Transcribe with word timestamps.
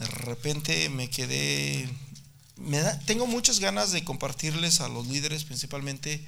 de 0.00 0.06
repente 0.06 0.88
me 0.88 1.10
quedé, 1.10 1.86
me 2.56 2.82
tengo 3.04 3.26
muchas 3.26 3.60
ganas 3.60 3.92
de 3.92 4.02
compartirles 4.02 4.80
a 4.80 4.88
los 4.88 5.06
líderes 5.06 5.44
principalmente 5.44 6.26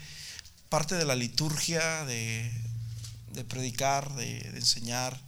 parte 0.68 0.94
de 0.94 1.06
la 1.06 1.16
liturgia, 1.16 2.04
de, 2.04 2.52
predicar, 3.48 4.14
de, 4.14 4.40
enseñar, 4.54 5.18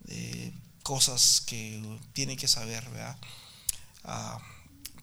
de 0.00 0.52
cosas 0.82 1.42
que 1.46 1.80
tienen 2.12 2.36
que 2.36 2.48
saber, 2.48 2.88
¿verdad? 2.90 3.16
Ah, 4.02 4.40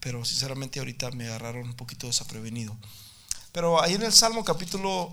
pero 0.01 0.25
sinceramente 0.25 0.79
ahorita 0.79 1.11
me 1.11 1.27
agarraron 1.27 1.69
un 1.69 1.75
poquito 1.75 2.07
desaprevenido. 2.07 2.75
Pero 3.53 3.81
ahí 3.81 3.93
en 3.93 4.03
el 4.03 4.13
Salmo 4.13 4.43
capítulo, 4.43 5.11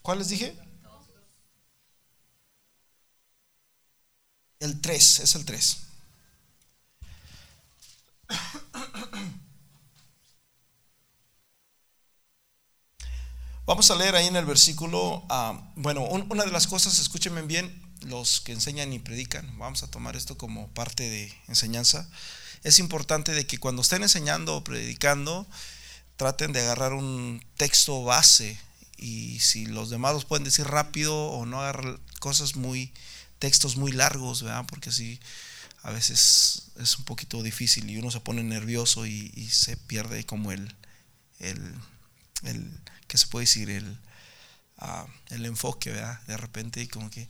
¿cuál 0.00 0.18
les 0.18 0.30
dije? 0.30 0.56
El 4.60 4.80
3, 4.80 5.20
es 5.20 5.34
el 5.34 5.44
3. 5.44 5.87
Vamos 13.66 13.90
a 13.90 13.96
leer 13.96 14.14
ahí 14.16 14.26
en 14.26 14.36
el 14.36 14.46
versículo, 14.46 15.24
bueno, 15.76 16.02
una 16.02 16.44
de 16.44 16.50
las 16.50 16.66
cosas, 16.66 16.98
escúchenme 16.98 17.42
bien, 17.42 17.82
los 18.06 18.40
que 18.40 18.52
enseñan 18.52 18.94
y 18.94 18.98
predican, 18.98 19.58
vamos 19.58 19.82
a 19.82 19.90
tomar 19.90 20.16
esto 20.16 20.38
como 20.38 20.68
parte 20.68 21.10
de 21.10 21.34
enseñanza. 21.48 22.08
Es 22.64 22.78
importante 22.78 23.32
de 23.32 23.46
que 23.46 23.58
cuando 23.58 23.82
estén 23.82 24.02
enseñando 24.02 24.56
o 24.56 24.64
predicando, 24.64 25.46
traten 26.16 26.52
de 26.52 26.60
agarrar 26.62 26.94
un 26.94 27.44
texto 27.58 28.02
base 28.04 28.58
y 28.96 29.38
si 29.40 29.66
los 29.66 29.90
demás 29.90 30.14
los 30.14 30.24
pueden 30.24 30.44
decir 30.44 30.66
rápido 30.66 31.14
o 31.14 31.44
no 31.44 31.60
agarrar 31.60 32.00
cosas 32.20 32.56
muy, 32.56 32.92
textos 33.38 33.76
muy 33.76 33.92
largos, 33.92 34.42
¿verdad? 34.42 34.64
Porque 34.66 34.88
así 34.88 35.20
a 35.82 35.90
veces 35.90 36.72
es 36.78 36.98
un 36.98 37.04
poquito 37.04 37.42
difícil 37.42 37.88
y 37.88 37.98
uno 37.98 38.10
se 38.10 38.20
pone 38.20 38.42
nervioso 38.42 39.06
y, 39.06 39.48
se 39.50 39.76
pierde 39.76 40.24
como 40.24 40.52
el, 40.52 40.74
el, 41.38 41.74
el, 42.44 42.70
¿qué 43.06 43.18
se 43.18 43.26
puede 43.26 43.44
decir? 43.44 43.70
El, 43.70 43.98
ah, 44.78 45.06
el 45.30 45.46
enfoque, 45.46 45.90
¿verdad? 45.90 46.20
De 46.26 46.36
repente 46.36 46.86
como 46.88 47.10
que 47.10 47.28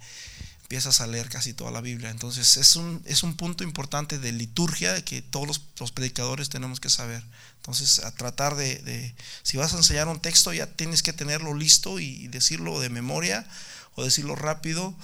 empiezas 0.68 1.00
a 1.00 1.06
leer 1.06 1.30
casi 1.30 1.54
toda 1.54 1.70
la 1.70 1.80
Biblia. 1.80 2.10
Entonces 2.10 2.58
es 2.58 2.76
un, 2.76 3.02
es 3.06 3.22
un 3.22 3.36
punto 3.36 3.64
importante 3.64 4.18
de 4.18 4.32
liturgia 4.32 5.02
que 5.02 5.22
todos 5.22 5.62
los, 5.78 5.92
predicadores 5.92 6.50
tenemos 6.50 6.78
que 6.78 6.90
saber. 6.90 7.24
Entonces 7.56 8.00
a 8.00 8.14
tratar 8.14 8.54
de, 8.54 9.14
si 9.42 9.56
vas 9.56 9.72
a 9.72 9.78
enseñar 9.78 10.08
un 10.08 10.20
texto 10.20 10.52
ya 10.52 10.66
tienes 10.66 11.02
que 11.02 11.14
tenerlo 11.14 11.54
listo 11.54 11.98
y, 11.98 12.28
decirlo 12.28 12.80
de 12.80 12.90
memoria 12.90 13.46
o 13.94 14.04
decirlo 14.04 14.34
rápido 14.34 14.94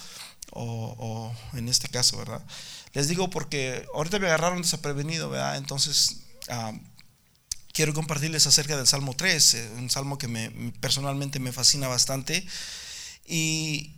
o, 0.52 1.32
en 1.54 1.68
este 1.68 1.88
caso, 1.88 2.16
¿verdad? 2.18 2.42
Les 2.92 3.08
digo 3.08 3.30
porque 3.30 3.86
ahorita 3.94 4.18
me 4.18 4.26
agarraron 4.26 4.62
desaprevenido, 4.62 5.30
¿verdad? 5.30 5.56
Entonces, 5.56 6.18
quiero 7.72 7.92
compartirles 7.92 8.46
acerca 8.46 8.76
del 8.76 8.86
Salmo 8.86 9.14
3, 9.14 9.54
eh, 9.54 9.70
un 9.78 9.90
salmo 9.90 10.16
que 10.16 10.28
me, 10.28 10.50
personalmente 10.80 11.40
me 11.40 11.52
fascina 11.52 11.88
bastante. 11.88 12.46
Y 13.26 13.94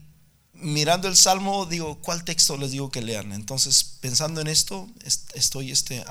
mirando 0.54 1.08
el 1.08 1.16
salmo, 1.16 1.66
digo, 1.66 1.98
¿cuál 2.00 2.24
texto 2.24 2.56
les 2.56 2.70
digo 2.70 2.90
que 2.90 3.02
lean? 3.02 3.32
Entonces, 3.32 3.84
pensando 4.00 4.40
en 4.40 4.48
esto, 4.48 4.88
estoy 5.34 5.70
este, 5.70 6.04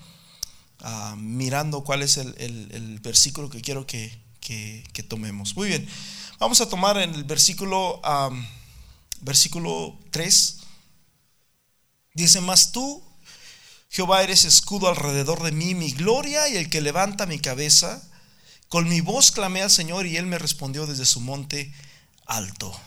mirando 1.16 1.84
cuál 1.84 2.02
es 2.02 2.16
el, 2.16 3.00
versículo 3.02 3.50
que 3.50 3.60
quiero 3.60 3.86
que, 3.86 4.26
tomemos. 5.08 5.54
Muy 5.56 5.68
bien, 5.68 5.86
vamos 6.38 6.60
a 6.60 6.68
tomar 6.68 6.98
en 6.98 7.14
el 7.14 7.24
versículo, 7.24 8.00
versículo 9.20 9.98
3. 10.10 10.56
Dice, 12.14 12.40
mas 12.40 12.72
tú, 12.72 13.02
Jehová, 13.90 14.22
eres 14.22 14.44
escudo 14.44 14.88
alrededor 14.88 15.42
de 15.42 15.52
mí, 15.52 15.74
mi 15.74 15.92
gloria 15.92 16.48
y 16.48 16.56
el 16.56 16.68
que 16.68 16.80
levanta 16.80 17.26
mi 17.26 17.38
cabeza. 17.38 18.02
Con 18.68 18.88
mi 18.88 19.00
voz 19.00 19.30
clamé 19.30 19.62
al 19.62 19.70
Señor 19.70 20.06
y 20.06 20.16
él 20.16 20.26
me 20.26 20.38
respondió 20.38 20.86
desde 20.86 21.06
su 21.06 21.20
monte 21.20 21.72
alto. 22.26 22.78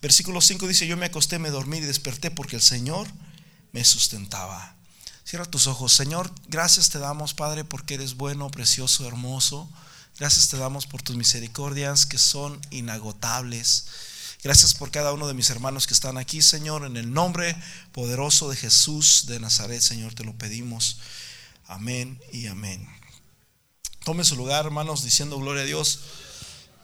Versículo 0.00 0.40
5 0.40 0.66
dice, 0.68 0.86
yo 0.86 0.96
me 0.96 1.06
acosté, 1.06 1.38
me 1.38 1.50
dormí 1.50 1.78
y 1.78 1.80
desperté 1.80 2.30
porque 2.30 2.56
el 2.56 2.62
Señor 2.62 3.06
me 3.72 3.84
sustentaba. 3.84 4.76
Cierra 5.24 5.44
tus 5.44 5.66
ojos. 5.66 5.92
Señor, 5.92 6.32
gracias 6.48 6.88
te 6.90 7.00
damos, 7.00 7.34
Padre, 7.34 7.64
porque 7.64 7.94
eres 7.94 8.14
bueno, 8.14 8.48
precioso, 8.50 9.06
hermoso. 9.06 9.68
Gracias 10.18 10.48
te 10.48 10.56
damos 10.56 10.86
por 10.86 11.02
tus 11.02 11.16
misericordias 11.16 12.06
que 12.06 12.16
son 12.16 12.60
inagotables. 12.70 13.86
Gracias 14.46 14.74
por 14.74 14.92
cada 14.92 15.12
uno 15.12 15.26
de 15.26 15.34
mis 15.34 15.50
hermanos 15.50 15.88
que 15.88 15.92
están 15.92 16.18
aquí, 16.18 16.40
Señor. 16.40 16.86
En 16.86 16.96
el 16.96 17.12
nombre 17.12 17.56
poderoso 17.90 18.48
de 18.48 18.54
Jesús 18.54 19.26
de 19.26 19.40
Nazaret, 19.40 19.80
Señor, 19.80 20.14
te 20.14 20.22
lo 20.22 20.38
pedimos. 20.38 21.00
Amén 21.66 22.20
y 22.32 22.46
amén. 22.46 22.88
Tome 24.04 24.22
su 24.22 24.36
lugar, 24.36 24.64
hermanos, 24.64 25.02
diciendo 25.02 25.36
gloria 25.36 25.64
a 25.64 25.66
Dios. 25.66 25.98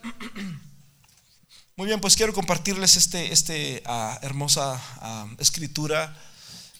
Muy 1.76 1.86
bien, 1.86 2.00
pues 2.00 2.16
quiero 2.16 2.32
compartirles 2.32 2.96
este, 2.96 3.32
este 3.32 3.80
ah, 3.86 4.18
hermosa 4.22 4.82
ah, 4.96 5.28
escritura. 5.38 6.20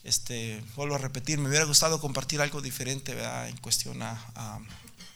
Este, 0.03 0.65
vuelvo 0.75 0.97
a 0.97 0.99
repetir, 0.99 1.39
me 1.39 1.49
hubiera 1.49 1.65
gustado 1.65 2.01
compartir 2.01 2.41
algo 2.41 2.61
diferente 2.61 3.13
en 3.47 3.57
cuestión 3.59 4.03
a, 4.03 4.59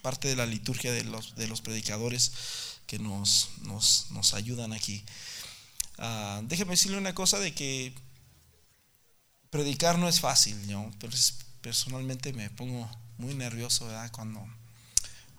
parte 0.01 0.29
de 0.29 0.37
la 0.37 0.47
liturgia 0.47 0.93
de 0.93 1.03
los, 1.03 1.35
de 1.35 1.49
los 1.49 1.61
predicadores 1.61 2.31
que 2.87 3.01
nos, 3.01 3.49
nos, 3.63 4.07
nos 4.13 4.33
ayudan 4.33 4.73
aquí. 4.73 5.05
Ah, 5.99 6.41
déjeme 6.45 6.73
decirle 6.73 6.99
una 6.99 7.15
cosa 7.15 7.39
de 7.39 7.55
que 7.55 7.95
predicar 9.51 9.99
no 9.99 10.09
es 10.09 10.21
fácil, 10.21 10.71
¿no? 10.71 10.93
Pero 10.99 11.17
personalmente 11.61 12.33
me 12.33 12.51
pongo 12.51 12.89
muy 13.19 13.35
nervioso 13.35 13.89
cuando 14.13 14.47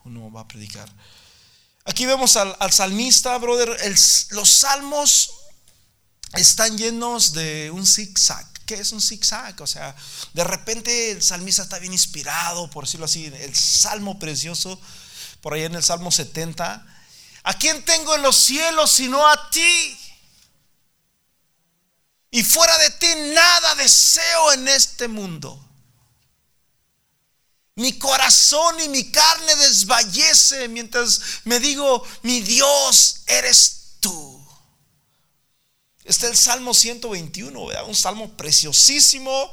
uno 0.03 0.31
va 0.31 0.41
a 0.41 0.47
predicar. 0.47 0.90
Aquí 1.85 2.06
vemos 2.06 2.35
al, 2.35 2.73
salmista, 2.73 3.38
brother. 3.38 3.78
los 4.31 4.50
salmos 4.50 5.31
están 6.34 6.78
llenos 6.78 7.34
de 7.34 7.72
un 7.72 7.85
zigzag. 7.85 8.46
¿Qué 8.66 8.75
es 8.75 8.91
un 8.91 9.01
zigzag? 9.01 9.62
O 9.62 9.67
sea, 9.67 9.96
de 10.34 10.44
repente 10.44 11.12
el 11.12 11.23
salmista 11.23 11.63
está 11.63 11.79
bien 11.79 11.94
inspirado, 11.94 12.69
por 12.69 12.84
decirlo 12.84 13.06
así, 13.06 13.25
el 13.25 13.56
salmo 13.56 14.19
precioso, 14.19 14.81
por 15.40 15.53
ahí 15.53 15.63
en 15.63 15.75
el 15.75 15.84
salmo 15.84 16.12
70. 16.12 16.85
¿A 17.44 17.53
quién 17.53 17.85
tengo 17.85 18.13
en 18.16 18.23
los 18.23 18.35
cielos 18.35 18.91
sino 18.91 19.25
a 19.25 19.50
ti? 19.50 19.97
Y 22.37 22.43
fuera 22.43 22.77
de 22.77 22.91
ti 22.91 23.07
nada 23.33 23.73
deseo 23.73 24.53
en 24.53 24.67
este 24.67 25.07
mundo. 25.07 25.59
Mi 27.73 27.97
corazón 27.97 28.79
y 28.79 28.89
mi 28.89 29.09
carne 29.09 29.55
desvallece 29.55 30.67
mientras 30.67 31.19
me 31.45 31.59
digo, 31.59 32.05
mi 32.21 32.41
Dios 32.41 33.21
eres 33.25 33.95
tú. 33.99 34.47
Este 36.03 36.27
es 36.27 36.31
el 36.33 36.37
Salmo 36.37 36.75
121, 36.75 37.59
un 37.87 37.95
salmo 37.95 38.37
preciosísimo 38.37 39.51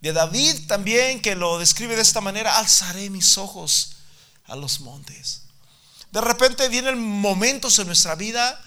de 0.00 0.12
David 0.12 0.66
también 0.66 1.22
que 1.22 1.36
lo 1.36 1.60
describe 1.60 1.94
de 1.94 2.02
esta 2.02 2.20
manera, 2.20 2.58
alzaré 2.58 3.08
mis 3.08 3.38
ojos 3.38 3.98
a 4.46 4.56
los 4.56 4.80
montes. 4.80 5.42
De 6.10 6.20
repente 6.20 6.68
vienen 6.68 6.98
momentos 7.00 7.78
en 7.78 7.86
nuestra 7.86 8.16
vida 8.16 8.60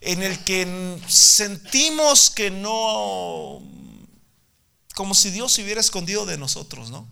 en 0.00 0.22
el 0.22 0.42
que 0.44 1.00
sentimos 1.08 2.30
que 2.30 2.50
no, 2.50 3.62
como 4.94 5.14
si 5.14 5.30
Dios 5.30 5.52
se 5.52 5.62
hubiera 5.62 5.80
escondido 5.80 6.26
de 6.26 6.38
nosotros, 6.38 6.90
¿no? 6.90 7.08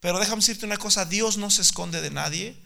Pero 0.00 0.18
déjame 0.18 0.40
decirte 0.40 0.66
una 0.66 0.78
cosa, 0.78 1.04
Dios 1.04 1.36
no 1.36 1.50
se 1.50 1.62
esconde 1.62 2.00
de 2.00 2.10
nadie. 2.10 2.56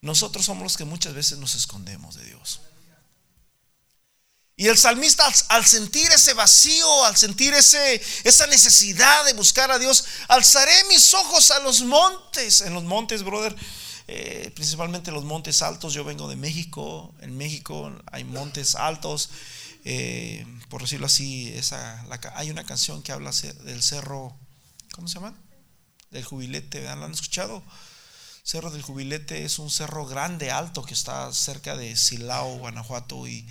Nosotros 0.00 0.46
somos 0.46 0.62
los 0.62 0.76
que 0.76 0.84
muchas 0.84 1.14
veces 1.14 1.38
nos 1.38 1.54
escondemos 1.54 2.16
de 2.16 2.24
Dios. 2.24 2.60
Y 4.56 4.68
el 4.68 4.78
salmista 4.78 5.30
al, 5.48 5.66
sentir 5.66 6.10
ese 6.12 6.34
vacío, 6.34 7.04
al 7.04 7.16
sentir 7.16 7.52
ese, 7.54 8.02
esa 8.24 8.46
necesidad 8.46 9.24
de 9.24 9.32
buscar 9.32 9.70
a 9.70 9.78
Dios, 9.78 10.04
alzaré 10.28 10.72
mis 10.88 11.12
ojos 11.14 11.50
a 11.50 11.60
los 11.60 11.82
montes. 11.82 12.60
En 12.60 12.74
los 12.74 12.84
montes, 12.84 13.22
brother, 13.22 13.56
eh, 14.08 14.50
principalmente 14.54 15.12
los 15.12 15.24
montes 15.24 15.62
altos. 15.62 15.94
Yo 15.94 16.04
vengo 16.04 16.28
de 16.28 16.36
México, 16.36 17.14
en 17.20 17.36
México 17.36 17.92
hay 18.10 18.24
montes 18.24 18.74
altos, 18.74 19.30
eh, 19.84 20.46
por 20.68 20.82
decirlo 20.82 21.06
así, 21.06 21.52
esa, 21.54 22.04
hay 22.34 22.50
una 22.50 22.64
canción 22.64 23.02
que 23.02 23.12
habla 23.12 23.32
del 23.64 23.82
cerro, 23.82 24.36
¿cómo 24.92 25.08
se 25.08 25.14
llama? 25.14 25.34
Del 26.10 26.24
jubilete, 26.24 26.82
¿lo 26.82 27.04
han 27.04 27.12
escuchado? 27.12 27.62
Cerro 28.44 28.72
del 28.72 28.82
Jubilete 28.82 29.44
es 29.44 29.60
un 29.60 29.70
cerro 29.70 30.04
grande, 30.04 30.50
alto, 30.50 30.82
que 30.82 30.94
está 30.94 31.32
cerca 31.32 31.76
de 31.76 31.94
Silao, 31.94 32.58
Guanajuato 32.58 33.28
y, 33.28 33.46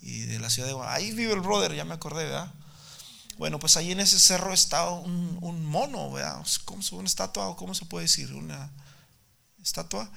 de 0.00 0.38
la 0.38 0.48
ciudad 0.48 0.68
de 0.68 0.74
Guanajuato. 0.74 1.04
Ahí 1.04 1.10
vive 1.12 1.32
el 1.32 1.40
brother, 1.40 1.74
ya 1.74 1.84
me 1.84 1.94
acordé, 1.94 2.24
¿verdad? 2.24 2.54
Bueno, 3.36 3.58
pues 3.58 3.76
ahí 3.76 3.90
en 3.90 3.98
ese 3.98 4.18
cerro 4.20 4.52
está 4.52 4.88
un, 4.90 5.64
mono, 5.64 6.12
¿verdad? 6.12 6.46
¿Cómo, 6.64 6.82
una 6.92 7.08
estatua 7.08 7.56
cómo 7.56 7.74
se 7.74 7.84
puede 7.84 8.04
decir? 8.04 8.32
Una, 8.32 8.70
estatua. 9.62 10.10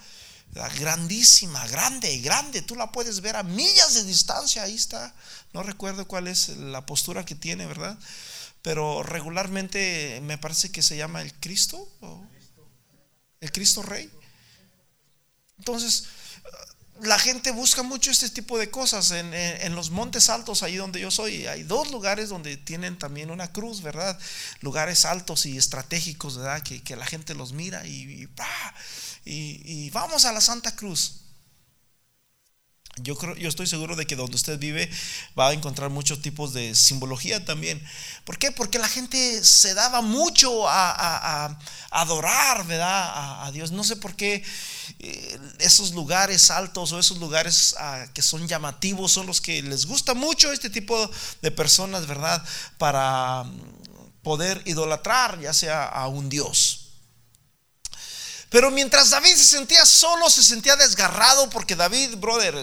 grandísima, 0.79 1.65
grande, 1.67 2.19
grande. 2.19 2.61
Tú 2.61 2.75
la 2.75 2.91
puedes 2.91 3.21
ver 3.21 3.35
a 3.35 3.43
millas 3.43 3.93
de 3.93 4.03
distancia. 4.03 4.63
Ahí 4.63 4.75
está. 4.75 5.13
No 5.53 5.63
recuerdo 5.63 6.07
cuál 6.07 6.27
es 6.27 6.49
la 6.49 6.85
postura 6.85 7.25
que 7.25 7.35
tiene, 7.35 7.65
¿verdad? 7.65 7.97
Pero 8.61 9.03
regularmente 9.03 10.19
me 10.23 10.38
parece 10.38 10.71
que 10.71 10.83
se 10.83 10.97
llama 10.97 11.21
el 11.21 11.33
Cristo. 11.35 11.88
el 13.39 13.51
Cristo 13.51 13.81
Rey. 13.81 14.11
Entonces, 15.57 16.05
la 17.01 17.18
gente 17.18 17.51
busca 17.51 17.83
mucho 17.83 18.12
este 18.12 18.30
tipo 18.30 18.57
de 18.57 18.69
cosas. 18.69 19.12
En, 19.12 19.75
los 19.75 19.89
montes 19.89 20.30
altos, 20.30 20.63
ahí 20.63 20.75
donde 20.75 21.00
yo 21.00 21.12
soy, 21.12 21.48
hay 21.48 21.63
dos 21.63 21.92
lugares 21.92 22.30
donde 22.30 22.57
tienen 22.57 22.98
también 22.98 23.31
una 23.31 23.51
cruz, 23.51 23.81
¿verdad? 23.81 24.18
Lugares 24.62 25.06
altos 25.06 25.45
y 25.45 25.57
estratégicos, 25.57 26.38
¿verdad? 26.38 26.62
Que, 26.62 26.95
la 26.95 27.06
gente 27.06 27.33
los 27.33 27.53
mira 27.53 27.86
y, 27.86 28.27
y, 29.25 29.89
vamos 29.92 30.25
a 30.25 30.31
la 30.31 30.42
Santa 30.42 30.75
Cruz. 30.75 31.21
Yo, 32.97 33.15
creo, 33.15 33.35
yo 33.38 33.47
estoy 33.47 33.67
seguro 33.67 33.95
de 33.95 34.05
que 34.05 34.17
donde 34.17 34.35
usted 34.35 34.59
vive 34.59 34.89
va 35.39 35.47
a 35.47 35.53
encontrar 35.53 35.89
muchos 35.89 36.21
tipos 36.21 36.53
de 36.53 36.75
simbología 36.75 37.43
también. 37.45 37.81
¿Por 38.25 38.38
qué? 38.38 38.51
Porque 38.51 38.79
la 38.79 38.88
gente 38.89 39.43
se 39.45 39.73
daba 39.73 40.01
mucho 40.01 40.67
a, 40.67 41.57
adorar, 41.89 42.67
¿verdad? 42.67 43.45
A, 43.45 43.51
Dios. 43.51 43.71
No 43.71 43.85
sé 43.85 43.95
por 43.95 44.15
qué 44.15 44.43
eh, 44.99 45.39
esos 45.59 45.91
lugares 45.93 46.51
altos 46.51 46.91
o 46.91 46.99
esos 46.99 47.17
lugares 47.17 47.75
ah, 47.79 48.05
que 48.13 48.21
son 48.21 48.47
llamativos 48.47 49.13
son 49.13 49.25
los 49.25 49.39
que 49.39 49.61
les 49.61 49.85
gusta 49.85 50.13
mucho 50.13 50.51
este 50.51 50.69
tipo 50.69 51.09
de 51.41 51.51
personas, 51.51 52.07
¿verdad? 52.07 52.44
Para 52.77 53.45
poder 54.21 54.61
idolatrar 54.65 55.39
ya 55.39 55.53
sea 55.53 55.85
a 55.85 56.07
un 56.07 56.29
Dios. 56.29 56.81
Pero 58.51 58.69
mientras 58.69 59.12
David 59.12 59.33
se 59.36 59.45
sentía 59.45 59.86
solo, 59.86 60.30
se 60.30 60.44
sentía 60.44 60.75
desgarrado, 60.75 61.50
porque 61.50 61.77
David, 61.77 62.18
brother, 62.18 62.53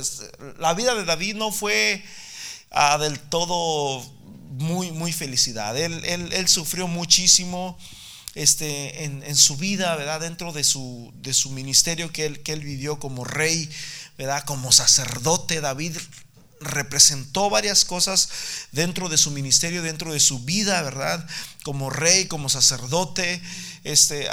la 0.58 0.74
vida 0.74 0.94
de 0.94 1.06
David 1.06 1.34
no 1.34 1.50
fue 1.50 2.04
ah, 2.70 2.98
del 2.98 3.18
todo 3.18 4.04
muy, 4.50 4.90
muy 4.92 5.14
felicidad. 5.14 5.74
Él, 5.78 6.04
él, 6.04 6.46
sufrió 6.46 6.88
muchísimo 6.88 7.78
este, 8.34 9.04
en, 9.04 9.34
su 9.34 9.56
vida, 9.56 9.96
¿verdad? 9.96 10.20
Dentro 10.20 10.52
de 10.52 10.62
su, 10.62 11.10
de 11.22 11.32
su 11.32 11.52
ministerio 11.52 12.12
que 12.12 12.26
él, 12.26 12.42
que 12.42 12.52
él 12.52 12.60
vivió 12.60 12.98
como 13.00 13.24
rey, 13.24 13.70
¿verdad? 14.18 14.44
Como 14.44 14.72
sacerdote, 14.72 15.62
David 15.62 15.96
representó 16.60 17.48
varias 17.48 17.86
cosas 17.86 18.28
dentro 18.72 19.08
de 19.08 19.16
su 19.16 19.30
ministerio, 19.30 19.82
dentro 19.82 20.12
de 20.12 20.20
su 20.20 20.40
vida, 20.40 20.82
¿verdad? 20.82 21.26
Como 21.62 21.88
rey, 21.88 22.26
como 22.26 22.50
sacerdote, 22.50 23.40
este, 23.84 24.28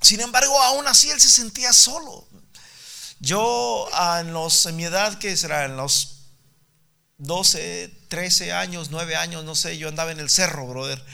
sin 0.00 0.20
embargo, 0.20 0.60
aún 0.62 0.86
así 0.88 1.10
él 1.10 1.20
se 1.20 1.30
sentía 1.30 1.72
solo. 1.72 2.26
Yo 3.20 3.88
ah, 3.92 4.20
en, 4.20 4.32
los, 4.32 4.64
en 4.66 4.76
mi 4.76 4.84
edad, 4.84 5.18
que 5.18 5.36
será? 5.36 5.66
En 5.66 5.76
los 5.76 6.20
12, 7.18 8.06
13 8.08 8.52
años, 8.52 8.90
9 8.90 9.16
años, 9.16 9.44
no 9.44 9.54
sé, 9.54 9.76
yo 9.76 9.88
andaba 9.88 10.10
en 10.10 10.20
el 10.20 10.30
cerro, 10.30 10.66
brother. 10.66 11.04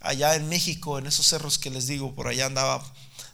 Allá 0.00 0.34
en 0.34 0.48
México, 0.48 0.98
en 0.98 1.06
esos 1.06 1.26
cerros 1.26 1.58
que 1.58 1.68
les 1.68 1.86
digo, 1.86 2.14
por 2.14 2.28
allá 2.28 2.46
andaba 2.46 2.82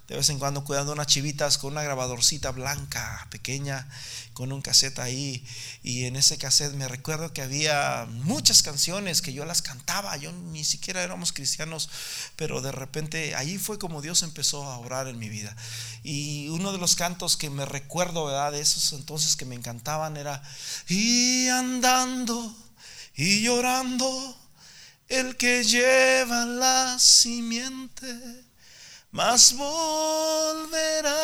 de 0.09 0.17
vez 0.17 0.31
en 0.31 0.39
cuando 0.39 0.65
cuidando 0.65 0.93
unas 0.93 1.09
chivitas 1.09 1.59
con 1.59 1.73
una 1.73 1.83
grabadorcita 1.83 2.53
blanca, 2.53 3.27
pequeña, 3.31 3.89
con 4.35 4.53
un 4.53 4.63
cassette 4.63 5.01
ahí. 5.01 5.45
Y 5.83 6.05
en 6.05 6.15
ese 6.15 6.39
cassette 6.39 6.75
me 6.75 6.87
recuerdo 6.87 7.33
que 7.33 7.43
había 7.43 8.07
muchas 8.09 8.63
canciones 8.63 9.21
que 9.21 9.33
yo 9.33 9.45
las 9.45 9.63
cantaba. 9.63 10.17
Yo 10.17 10.31
ni 10.31 10.65
siquiera 10.65 11.03
éramos 11.03 11.33
cristianos, 11.33 11.91
pero 12.37 12.61
de 12.61 12.71
repente 12.71 13.35
ahí 13.35 13.59
fue 13.59 13.79
como 13.79 14.01
Dios 14.01 14.23
empezó 14.23 14.65
a 14.65 14.79
orar 14.79 15.09
en 15.09 15.19
mi 15.19 15.29
vida. 15.29 15.57
Y 16.05 16.49
uno 16.51 16.71
de 16.71 16.79
los 16.79 16.95
cantos 16.95 17.37
que 17.37 17.51
me 17.51 17.67
recuerdo, 17.67 18.27
¿verdad? 18.27 18.53
De 18.53 18.61
esos 18.61 18.93
entonces 18.93 19.35
que 19.35 19.45
me 19.45 19.57
encantaban 19.57 20.17
era, 20.17 20.41
y 20.87 21.49
andando 21.49 22.55
y 23.17 23.43
llorando, 23.43 24.39
el 25.09 25.37
que 25.37 25.65
lleva 25.65 26.45
la 26.45 26.99
simiente 26.99 28.46
mas 29.11 29.55
volverá 29.55 31.17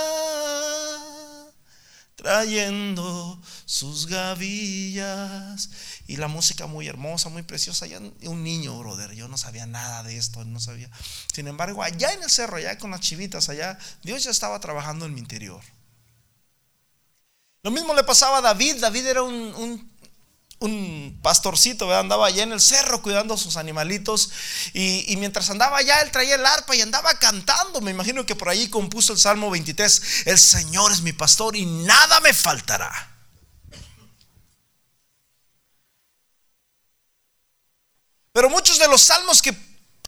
trayendo 2.22 3.40
sus 3.64 4.06
gavillas. 4.06 5.70
Y 6.06 6.16
la 6.16 6.28
música 6.28 6.66
muy 6.66 6.88
hermosa, 6.88 7.28
muy 7.28 7.42
preciosa. 7.42 7.86
Ya 7.86 7.98
un 7.98 8.44
niño, 8.44 8.78
brother, 8.78 9.12
yo 9.12 9.28
no 9.28 9.36
sabía 9.36 9.66
nada 9.66 10.02
de 10.02 10.16
esto, 10.16 10.44
no 10.44 10.60
sabía. 10.60 10.90
Sin 11.32 11.48
embargo, 11.48 11.82
allá 11.82 12.12
en 12.12 12.22
el 12.22 12.30
cerro, 12.30 12.56
allá 12.56 12.78
con 12.78 12.90
las 12.90 13.00
chivitas, 13.00 13.48
allá, 13.48 13.78
Dios 14.02 14.24
ya 14.24 14.30
estaba 14.30 14.60
trabajando 14.60 15.06
en 15.06 15.14
mi 15.14 15.20
interior. 15.20 15.62
Lo 17.62 17.70
mismo 17.70 17.94
le 17.94 18.04
pasaba 18.04 18.38
a 18.38 18.42
David. 18.42 18.76
David 18.80 19.06
era 19.06 19.22
un 19.22 19.54
un 19.54 19.91
pastorcito, 21.22 21.92
andaba 21.96 22.26
allá 22.26 22.42
en 22.42 22.52
el 22.52 22.60
cerro 22.60 23.02
cuidando 23.02 23.34
a 23.34 23.38
sus 23.38 23.56
animalitos 23.56 24.30
y, 24.72 25.16
mientras 25.16 25.50
andaba 25.50 25.78
allá 25.78 26.00
él 26.00 26.10
traía 26.10 26.36
el 26.36 26.46
arpa 26.46 26.76
y 26.76 26.80
andaba 26.80 27.18
cantando. 27.18 27.80
Me 27.80 27.90
imagino 27.90 28.26
que 28.26 28.36
por 28.36 28.48
ahí 28.48 28.68
compuso 28.68 29.12
el 29.12 29.18
Salmo 29.18 29.50
23, 29.50 30.26
el 30.26 30.38
Señor 30.38 30.92
es 30.92 31.02
mi 31.02 31.12
pastor 31.12 31.56
y 31.56 31.66
nada 31.66 32.20
me 32.20 32.32
faltará. 32.32 33.08
Pero 38.32 38.48
muchos 38.48 38.78
de 38.78 38.88
los 38.88 39.02
salmos 39.02 39.42
que, 39.42 39.54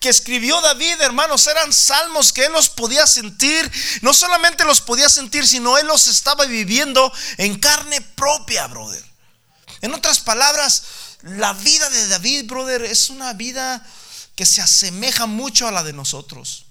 que 0.01 0.09
escribió 0.09 0.61
David, 0.61 1.01
hermanos, 1.01 1.47
eran 1.47 1.73
salmos 1.73 2.33
que 2.33 2.47
él 2.47 2.53
los 2.53 2.71
podía 2.71 3.07
sentir. 3.07 3.71
No 4.01 4.15
solamente 4.15 4.65
los 4.65 4.81
podía 4.81 5.09
sentir, 5.09 5.47
sino 5.47 5.77
él 5.77 5.87
los 5.87 6.07
estaba 6.07 6.47
viviendo 6.47 7.13
en 7.37 7.59
carne 7.59 8.01
propia, 8.01 8.67
brother. 8.67 9.14
En 9.81 9.95
otras 9.95 10.21
palabras, 10.21 10.83
la 11.23 11.53
vida 11.53 11.89
de 11.91 12.09
David, 12.09 12.47
brother, 12.47 12.83
es 12.83 13.11
una 13.11 13.33
vida 13.33 13.85
que 14.37 14.47
se 14.47 14.63
asemeja 14.63 15.27
mucho 15.27 15.69
a 15.69 15.73
la 15.73 15.83
de 15.83 15.93
nosotros. 15.93 16.67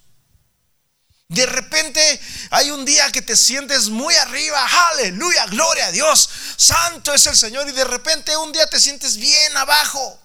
De 1.29 1.45
repente 1.45 2.19
hay 2.51 2.69
un 2.69 2.85
día 2.85 3.11
que 3.11 3.21
te 3.21 3.35
sientes 3.35 3.89
muy 3.89 4.13
arriba, 4.15 4.63
aleluya, 4.91 5.47
gloria 5.47 5.87
a 5.87 5.91
Dios, 5.91 6.29
santo 6.57 7.13
es 7.13 7.25
el 7.25 7.35
Señor, 7.35 7.67
y 7.67 7.71
de 7.71 7.85
repente 7.85 8.37
un 8.37 8.51
día 8.51 8.67
te 8.67 8.79
sientes 8.79 9.17
bien 9.17 9.57
abajo. 9.57 10.22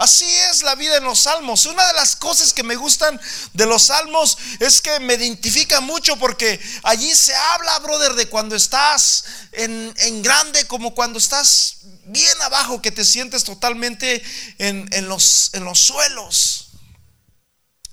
Así 0.00 0.24
es 0.50 0.62
la 0.62 0.76
vida 0.76 0.96
en 0.96 1.04
los 1.04 1.20
salmos. 1.20 1.66
Una 1.66 1.86
de 1.86 1.92
las 1.92 2.16
cosas 2.16 2.54
que 2.54 2.62
me 2.62 2.74
gustan 2.74 3.20
de 3.52 3.66
los 3.66 3.82
salmos 3.82 4.38
es 4.58 4.80
que 4.80 4.98
me 4.98 5.12
identifica 5.12 5.82
mucho 5.82 6.16
porque 6.16 6.58
allí 6.84 7.14
se 7.14 7.34
habla, 7.34 7.78
brother, 7.80 8.14
de 8.14 8.26
cuando 8.26 8.56
estás 8.56 9.24
en, 9.52 10.22
grande 10.22 10.66
como 10.66 10.94
cuando 10.94 11.18
estás 11.18 11.80
bien 12.06 12.40
abajo, 12.40 12.80
que 12.80 12.90
te 12.90 13.04
sientes 13.04 13.44
totalmente 13.44 14.22
en, 14.56 15.06
los, 15.06 15.50
en 15.52 15.64
los 15.64 15.78
suelos. 15.78 16.69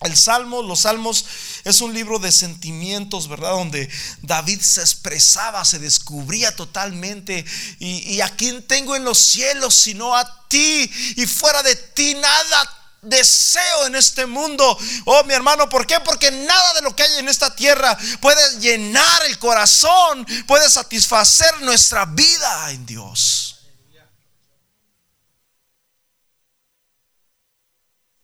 El 0.01 0.15
Salmo, 0.15 0.61
los 0.61 0.81
Salmos 0.81 1.25
es 1.63 1.81
un 1.81 1.93
libro 1.93 2.19
de 2.19 2.31
sentimientos, 2.31 3.27
¿verdad? 3.27 3.51
Donde 3.51 3.89
David 4.21 4.61
se 4.61 4.81
expresaba, 4.81 5.65
se 5.65 5.79
descubría 5.79 6.55
totalmente. 6.55 7.43
Y, 7.79 8.13
y 8.13 8.21
a 8.21 8.29
quién 8.29 8.61
tengo 8.61 8.95
en 8.95 9.03
los 9.03 9.17
cielos 9.17 9.73
sino 9.73 10.15
a 10.15 10.47
ti. 10.47 10.91
Y 11.15 11.25
fuera 11.25 11.63
de 11.63 11.75
ti 11.75 12.13
nada 12.13 12.77
deseo 13.01 13.87
en 13.87 13.95
este 13.95 14.25
mundo. 14.25 14.77
Oh, 15.05 15.23
mi 15.23 15.33
hermano, 15.33 15.69
¿por 15.69 15.85
qué? 15.87 15.99
Porque 16.01 16.31
nada 16.31 16.73
de 16.73 16.81
lo 16.81 16.95
que 16.95 17.03
hay 17.03 17.17
en 17.17 17.29
esta 17.29 17.55
tierra 17.55 17.97
puede 18.19 18.59
llenar 18.59 19.23
el 19.25 19.37
corazón, 19.39 20.25
puede 20.45 20.69
satisfacer 20.69 21.61
nuestra 21.61 22.05
vida 22.05 22.71
en 22.71 22.85
Dios. 22.85 23.46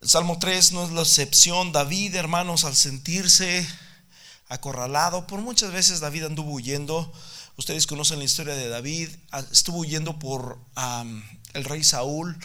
Salmo 0.05 0.37
3 0.37 0.73
no 0.73 0.83
es 0.83 0.91
la 0.91 1.01
excepción. 1.01 1.71
David, 1.71 2.15
hermanos, 2.15 2.65
al 2.65 2.75
sentirse 2.75 3.65
acorralado, 4.49 5.27
por 5.27 5.39
muchas 5.39 5.71
veces 5.71 6.01
David 6.01 6.25
anduvo 6.25 6.51
huyendo. 6.51 7.11
Ustedes 7.55 7.87
conocen 7.87 8.19
la 8.19 8.25
historia 8.25 8.53
de 8.53 8.67
David. 8.67 9.09
Estuvo 9.51 9.77
huyendo 9.77 10.19
por 10.19 10.59
el 11.53 11.63
rey 11.63 11.83
Saúl. 11.83 12.37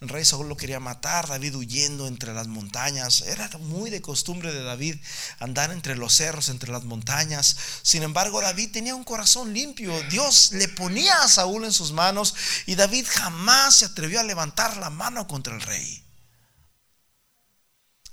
El 0.00 0.10
rey 0.10 0.24
Saúl 0.24 0.48
lo 0.48 0.56
quería 0.56 0.80
matar, 0.80 1.26
David 1.28 1.56
huyendo 1.56 2.06
entre 2.06 2.34
las 2.34 2.46
montañas. 2.46 3.22
Era 3.22 3.48
muy 3.58 3.88
de 3.88 4.02
costumbre 4.02 4.52
de 4.52 4.62
David 4.62 4.96
andar 5.40 5.72
entre 5.72 5.96
los 5.96 6.14
cerros, 6.14 6.50
entre 6.50 6.70
las 6.70 6.84
montañas. 6.84 7.56
Sin 7.82 8.02
embargo, 8.02 8.42
David 8.42 8.70
tenía 8.70 8.94
un 8.94 9.04
corazón 9.04 9.54
limpio. 9.54 9.98
Dios 10.10 10.52
le 10.52 10.68
ponía 10.68 11.22
a 11.22 11.28
Saúl 11.28 11.64
en 11.64 11.72
sus 11.72 11.92
manos 11.92 12.34
y 12.66 12.74
David 12.74 13.06
jamás 13.08 13.76
se 13.76 13.86
atrevió 13.86 14.20
a 14.20 14.24
levantar 14.24 14.76
la 14.76 14.90
mano 14.90 15.26
contra 15.26 15.54
el 15.54 15.62
rey. 15.62 16.04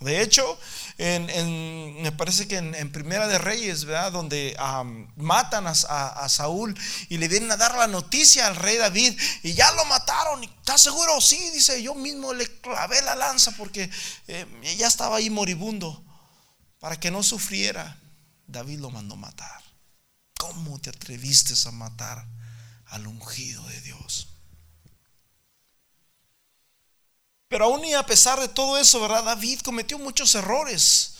De 0.06 0.22
hecho, 0.22 0.58
me 0.98 2.12
parece 2.12 2.48
que 2.48 2.58
en, 2.58 2.92
Primera 2.92 3.28
de 3.28 3.40
Reyes, 3.40 3.86
¿verdad? 3.86 4.12
Donde 4.12 4.56
matan 5.16 5.66
a, 5.68 6.30
Saúl 6.30 6.78
y 7.10 7.18
le 7.18 7.28
vienen 7.28 7.52
a 7.52 7.58
dar 7.58 7.76
la 7.76 7.88
noticia 7.88 8.48
al 8.48 8.56
rey 8.56 8.78
David 8.78 9.20
y 9.44 9.54
ya 9.54 9.72
lo 9.72 9.84
mataron. 9.86 10.44
¿Estás 10.44 10.82
seguro? 10.82 11.20
Sí, 11.20 11.50
dice, 11.54 11.82
yo 11.82 11.96
mismo 11.96 12.34
le 12.34 12.46
clavé 12.62 13.02
la 13.02 13.16
lanza 13.16 13.52
porque 13.58 13.90
eh, 14.28 14.76
ya 14.78 14.88
estaba 14.88 15.18
ahí 15.18 15.30
moribundo 15.30 16.04
para 16.80 17.00
que 17.00 17.10
no 17.10 17.24
sufriera. 17.24 17.98
David 18.46 18.80
lo 18.80 18.92
mandó 18.92 19.16
matar. 19.16 19.64
¿Cómo 20.38 20.80
te 20.80 20.92
atreviste 20.92 21.56
a 21.68 21.72
matar 21.72 22.28
al 22.86 23.08
ungido 23.08 23.66
de 23.68 23.82
Dios? 23.82 24.35
Pero 27.48 27.66
aún 27.66 27.86
y 27.86 27.94
a 27.94 28.06
pesar 28.06 28.40
de 28.40 28.48
todo 28.48 28.78
eso, 28.78 29.00
¿verdad? 29.00 29.24
David 29.24 29.62
cometió 29.62 29.98
muchos 30.00 30.34
errores. 30.36 31.12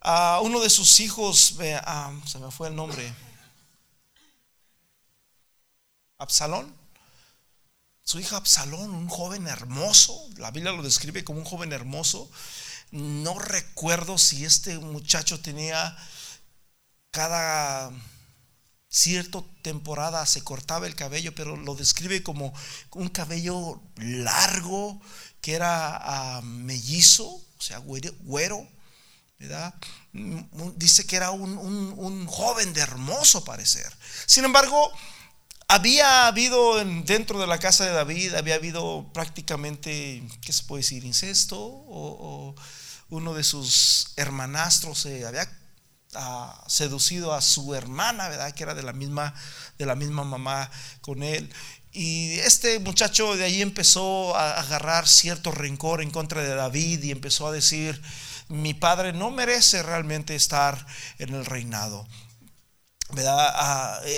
A 0.00 0.40
uno 0.42 0.60
de 0.60 0.68
sus 0.68 1.00
hijos, 1.00 1.54
se 2.26 2.38
me 2.38 2.50
fue 2.50 2.68
el 2.68 2.76
nombre, 2.76 3.14
Absalón. 6.18 6.74
Su 8.02 8.20
hija 8.20 8.36
Absalón, 8.36 8.90
un 8.90 9.08
joven 9.08 9.46
hermoso, 9.46 10.14
la 10.36 10.50
Biblia 10.50 10.72
lo 10.72 10.82
describe 10.82 11.24
como 11.24 11.38
un 11.38 11.46
joven 11.46 11.72
hermoso. 11.72 12.30
No 12.90 13.38
recuerdo 13.38 14.18
si 14.18 14.44
este 14.44 14.78
muchacho 14.78 15.40
tenía 15.40 15.96
cada 17.10 17.90
cierta 18.88 19.42
temporada 19.62 20.26
se 20.26 20.44
cortaba 20.44 20.86
el 20.86 20.94
cabello, 20.94 21.34
pero 21.34 21.56
lo 21.56 21.74
describe 21.74 22.22
como 22.22 22.52
un 22.90 23.08
cabello 23.08 23.80
largo, 23.96 25.00
que 25.44 25.52
era 25.52 25.98
ah, 26.02 26.40
mellizo, 26.40 27.26
o 27.26 27.60
sea, 27.60 27.76
güero, 27.76 28.66
¿verdad? 29.38 29.74
Mm, 30.12 30.38
dice 30.76 31.06
que 31.06 31.16
era 31.16 31.32
un, 31.32 31.58
un 31.58 32.26
joven 32.26 32.72
de 32.72 32.80
hermoso 32.80 33.44
parecer. 33.44 33.92
Sin 34.24 34.46
embargo, 34.46 34.90
había 35.68 36.28
habido 36.28 36.82
dentro 37.02 37.38
de 37.38 37.46
la 37.46 37.58
casa 37.58 37.84
de 37.84 37.92
David, 37.92 38.34
había 38.36 38.54
habido 38.54 39.10
prácticamente, 39.12 40.26
¿qué 40.40 40.52
se 40.54 40.64
puede 40.64 40.80
decir? 40.80 41.04
Incesto, 41.04 41.58
o, 41.60 42.54
uno 43.10 43.34
de 43.34 43.44
sus 43.44 44.14
hermanastros 44.16 45.00
se 45.00 45.26
había 45.26 45.46
ah, 46.14 46.64
seducido 46.68 47.34
a 47.34 47.42
su 47.42 47.74
hermana, 47.74 48.30
¿verdad? 48.30 48.54
Que 48.54 48.62
era 48.62 48.74
de 48.74 48.82
la 48.82 48.94
misma, 48.94 49.34
de 49.76 49.84
la 49.84 49.94
misma 49.94 50.24
mamá 50.24 50.70
con 51.02 51.22
él. 51.22 51.52
Y 51.96 52.40
este 52.40 52.80
muchacho 52.80 53.36
de 53.36 53.44
ahí 53.44 53.62
empezó 53.62 54.36
a 54.36 54.58
agarrar 54.58 55.06
cierto 55.06 55.52
rencor 55.52 56.02
en 56.02 56.10
contra 56.10 56.42
de 56.42 56.52
David 56.52 57.04
y 57.04 57.12
empezó 57.12 57.46
a 57.46 57.52
decir, 57.52 58.02
mi 58.48 58.74
padre 58.74 59.12
no 59.12 59.30
merece 59.30 59.80
realmente 59.80 60.34
estar 60.34 60.86
en 61.20 61.32
el 61.34 61.46
reinado. 61.46 62.04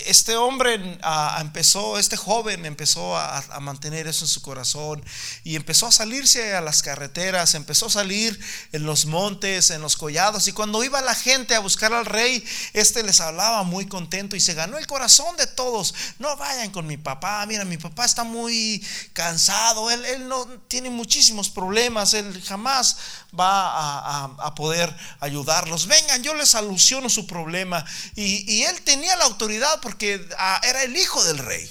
Este 0.07 0.37
hombre 0.37 0.99
empezó, 1.41 1.99
este 1.99 2.17
joven 2.17 2.65
empezó 2.67 3.17
a, 3.17 3.43
mantener 3.61 4.07
eso 4.07 4.25
en 4.25 4.29
su 4.29 4.43
corazón 4.43 5.03
y 5.43 5.57
empezó 5.57 5.87
a 5.87 5.93
salirse 5.93 6.55
a 6.55 6.61
las 6.61 6.83
carreteras, 6.83 7.55
empezó 7.55 7.87
a 7.87 7.91
salir 7.91 8.39
en 8.73 8.85
los 8.85 9.07
montes, 9.07 9.71
en 9.71 9.81
los 9.81 9.97
collados 9.97 10.47
y 10.49 10.53
cuando 10.53 10.85
iba 10.85 11.01
la 11.01 11.15
gente 11.15 11.55
a 11.55 11.61
buscar 11.61 11.93
al 11.93 12.07
rey, 12.07 12.45
este 12.73 13.03
les 13.03 13.21
hablaba 13.21 13.63
muy 13.63 13.87
contento 13.87 14.37
y 14.37 14.41
se 14.41 14.55
ganó 14.55 14.79
el 14.79 14.87
corazón 14.87 15.37
de 15.37 15.47
todos. 15.47 15.95
No 16.19 16.37
vayan 16.37 16.71
con 16.71 16.87
mi 16.87 16.97
papá, 16.97 17.45
mira, 17.47 17.65
mi 17.65 17.77
papá 17.79 18.05
está 18.05 18.25
muy 18.25 18.85
cansado, 19.13 19.91
él, 19.91 20.05
él 20.05 20.29
no 20.29 20.47
tiene 20.69 20.91
muchísimos 20.91 21.49
problemas, 21.51 22.15
él 22.15 22.43
jamás 22.47 22.97
va 23.39 24.25
a, 24.25 24.55
poder 24.55 24.95
ayudarlos. 25.21 25.87
Vengan, 25.87 26.23
yo 26.23 26.35
les 26.35 26.51
soluciono 26.51 27.09
su 27.09 27.27
problema. 27.27 27.85
Y, 28.15 28.63
él 28.63 28.81
tenía 28.87 29.15
la 29.17 29.25
autoridad 29.25 29.81
porque 29.83 30.27
ah, 30.39 30.59
era 30.65 30.83
el 30.85 30.97
hijo 30.97 31.23
del 31.25 31.37
rey. 31.37 31.71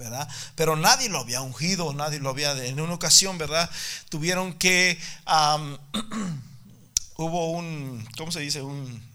¿verdad? 0.00 0.28
Pero 0.54 0.76
nadie 0.76 1.10
lo 1.10 1.18
había 1.18 1.42
ungido, 1.42 1.92
nadie 1.92 2.20
lo 2.20 2.30
había. 2.30 2.52
En 2.64 2.80
una 2.80 2.94
ocasión, 2.94 3.38
¿verdad? 3.38 3.70
Tuvieron 4.08 4.54
que. 4.54 4.98
hubo 7.16 7.50
un. 7.52 8.08
¿Cómo 8.16 8.32
se 8.32 8.40
dice? 8.40 8.62
Un. 8.62 9.08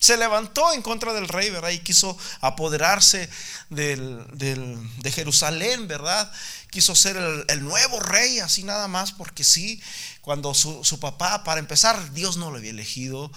Se 0.00 0.16
levantó 0.16 0.72
en 0.72 0.82
contra 0.82 1.12
del 1.12 1.28
rey, 1.28 1.50
¿verdad? 1.50 1.70
Y 1.70 1.80
quiso 1.80 2.16
apoderarse 2.40 3.28
del, 3.70 4.24
de 4.32 5.12
Jerusalén, 5.12 5.88
¿verdad? 5.88 6.30
Quiso 6.70 6.94
ser 6.94 7.16
el, 7.48 7.64
nuevo 7.64 7.98
rey, 7.98 8.38
así 8.38 8.62
nada 8.62 8.86
más, 8.86 9.10
porque 9.10 9.42
sí, 9.42 9.82
cuando 10.20 10.54
su, 10.54 10.84
su, 10.84 11.00
papá, 11.00 11.42
para 11.42 11.58
empezar, 11.58 12.12
Dios 12.12 12.36
no 12.36 12.50
lo 12.50 12.58
había 12.58 12.70
elegido, 12.70 13.32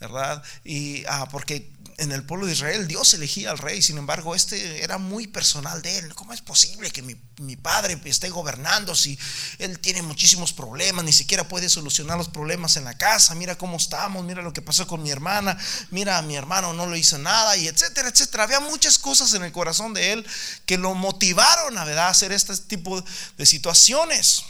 ¿verdad? 0.00 0.42
Y 0.64 1.04
ah, 1.06 1.28
porque 1.30 1.70
en 1.98 2.12
el 2.12 2.24
pueblo 2.24 2.46
de 2.46 2.52
Israel 2.52 2.86
Dios 2.86 3.14
elegía 3.14 3.50
al 3.50 3.58
rey, 3.58 3.80
sin 3.80 3.96
embargo, 3.96 4.34
este 4.34 4.84
era 4.84 4.98
muy 4.98 5.26
personal 5.26 5.80
de 5.80 5.98
él. 5.98 6.14
¿Cómo 6.14 6.32
es 6.32 6.42
posible 6.42 6.90
que 6.90 7.02
mi, 7.02 7.56
padre 7.56 7.98
esté 8.04 8.28
gobernando 8.28 8.94
si 8.94 9.18
él 9.58 9.78
tiene 9.78 10.02
muchísimos 10.02 10.52
problemas, 10.52 11.04
ni 11.04 11.12
siquiera 11.12 11.48
puede 11.48 11.68
solucionar 11.68 12.18
los 12.18 12.28
problemas 12.28 12.76
en 12.76 12.84
la 12.84 12.98
casa? 12.98 13.34
Mira 13.34 13.56
cómo 13.56 13.78
estamos, 13.78 14.24
mira 14.24 14.42
lo 14.42 14.52
que 14.52 14.62
pasó 14.62 14.86
con 14.86 15.02
mi 15.02 15.10
hermana, 15.10 15.56
mira 15.90 16.18
a 16.18 16.22
mi 16.22 16.36
hermano 16.36 16.74
no 16.74 16.86
lo 16.86 16.96
hizo 16.96 17.18
nada, 17.18 17.56
y 17.56 17.66
etcétera, 17.66 18.08
etcétera. 18.08 18.44
Había 18.44 18.60
muchas 18.60 18.98
cosas 18.98 19.32
en 19.34 19.44
el 19.44 19.52
corazón 19.52 19.94
de 19.94 20.12
él 20.12 20.26
que 20.66 20.76
lo 20.76 20.94
motivaron 20.94 21.78
a, 21.78 21.82
a 21.82 22.08
hacer 22.08 22.32
este 22.32 22.56
tipo 22.58 23.02
de 23.38 23.46
situaciones. 23.46 24.42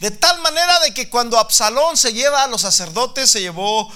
De 0.00 0.10
tal 0.10 0.40
manera 0.40 0.80
de 0.80 0.94
que 0.94 1.10
cuando 1.10 1.38
Absalón 1.38 1.98
se 1.98 2.14
lleva 2.14 2.44
a 2.44 2.48
los 2.48 2.62
sacerdotes, 2.62 3.30
se 3.30 3.42
llevó 3.42 3.92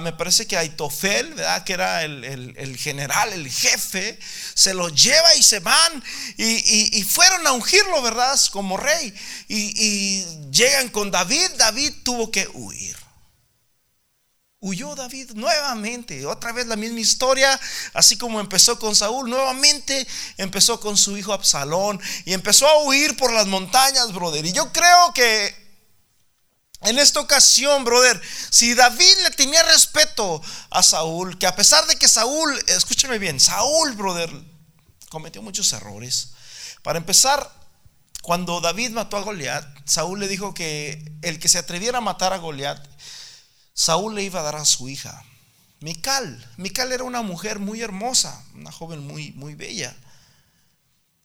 me 0.00 0.12
parece 0.12 0.46
que 0.46 0.56
Aitofel, 0.56 1.34
¿verdad? 1.34 1.62
que 1.62 1.72
era 1.72 2.02
el, 2.02 2.76
general, 2.76 3.32
el 3.32 3.48
jefe, 3.48 4.18
se 4.54 4.74
lo 4.74 4.88
lleva 4.88 5.34
y 5.36 5.42
se 5.42 5.60
van 5.60 6.02
y, 6.36 7.02
fueron 7.04 7.46
a 7.46 7.52
ungirlo, 7.52 8.02
¿verdad? 8.02 8.38
Como 8.50 8.76
rey. 8.76 9.14
Y, 9.48 10.24
llegan 10.50 10.88
con 10.88 11.10
David, 11.10 11.50
David 11.56 11.92
tuvo 12.02 12.30
que 12.30 12.48
huir. 12.52 12.96
Huyó 14.60 14.96
David 14.96 15.30
nuevamente, 15.34 16.26
otra 16.26 16.50
vez 16.50 16.66
la 16.66 16.74
misma 16.74 16.98
historia, 16.98 17.60
así 17.94 18.18
como 18.18 18.40
empezó 18.40 18.76
con 18.76 18.96
Saúl, 18.96 19.30
nuevamente 19.30 20.04
empezó 20.36 20.80
con 20.80 20.96
su 20.96 21.16
hijo 21.16 21.32
Absalón 21.32 22.00
y 22.24 22.32
empezó 22.32 22.66
a 22.66 22.82
huir 22.82 23.16
por 23.16 23.32
las 23.32 23.46
montañas, 23.46 24.12
brother. 24.12 24.44
Y 24.44 24.52
yo 24.52 24.72
creo 24.72 25.14
que 25.14 25.67
en 26.82 26.98
esta 26.98 27.20
ocasión, 27.20 27.84
brother, 27.84 28.20
si 28.50 28.74
David 28.74 29.14
le 29.24 29.30
tenía 29.30 29.62
respeto 29.64 30.40
a 30.70 30.82
Saúl, 30.82 31.38
que 31.38 31.46
a 31.46 31.56
pesar 31.56 31.86
de 31.86 31.96
que 31.96 32.08
Saúl, 32.08 32.56
escúcheme 32.68 33.18
bien, 33.18 33.40
Saúl, 33.40 33.92
brother, 33.92 34.30
cometió 35.08 35.42
muchos 35.42 35.72
errores. 35.72 36.30
Para 36.82 36.98
empezar, 36.98 37.52
cuando 38.22 38.60
David 38.60 38.90
mató 38.90 39.16
a 39.16 39.22
Goliat, 39.22 39.66
Saúl 39.84 40.20
le 40.20 40.28
dijo 40.28 40.54
que 40.54 41.12
el 41.22 41.40
que 41.40 41.48
se 41.48 41.58
atreviera 41.58 41.98
a 41.98 42.02
matar 42.02 42.32
a 42.32 42.38
Goliat, 42.38 42.86
Saúl 43.74 44.14
le 44.14 44.22
iba 44.22 44.40
a 44.40 44.44
dar 44.44 44.56
a 44.56 44.64
su 44.64 44.88
hija, 44.88 45.24
Mical. 45.80 46.44
Mical 46.56 46.92
era 46.92 47.04
una 47.04 47.22
mujer 47.22 47.58
muy 47.58 47.82
hermosa, 47.82 48.44
una 48.54 48.72
joven 48.72 49.06
muy, 49.06 49.32
muy 49.32 49.54
bella. 49.54 49.96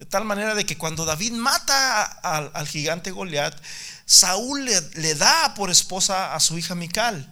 De 0.03 0.09
tal 0.09 0.25
manera 0.25 0.53
de 0.53 0.65
que 0.65 0.77
cuando 0.77 1.05
David 1.05 1.31
mata 1.31 2.03
al, 2.03 2.51
al 2.53 2.67
gigante 2.67 3.11
Goliat, 3.11 3.55
Saúl 4.05 4.65
le, 4.65 5.15
da 5.15 5.53
por 5.55 5.71
esposa 5.71 6.35
a 6.35 6.41
su 6.41 6.57
hija 6.57 6.75
Mical. 6.75 7.31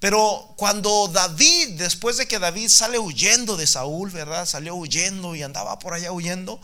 Pero 0.00 0.52
cuando 0.56 1.06
David, 1.06 1.78
después 1.78 2.16
de 2.16 2.26
que 2.26 2.40
David 2.40 2.70
sale 2.70 2.98
huyendo 2.98 3.56
de 3.56 3.68
Saúl, 3.68 4.10
¿verdad? 4.10 4.46
Salió 4.46 4.74
huyendo 4.74 5.36
y 5.36 5.44
andaba 5.44 5.78
por 5.78 5.94
allá 5.94 6.10
huyendo, 6.10 6.60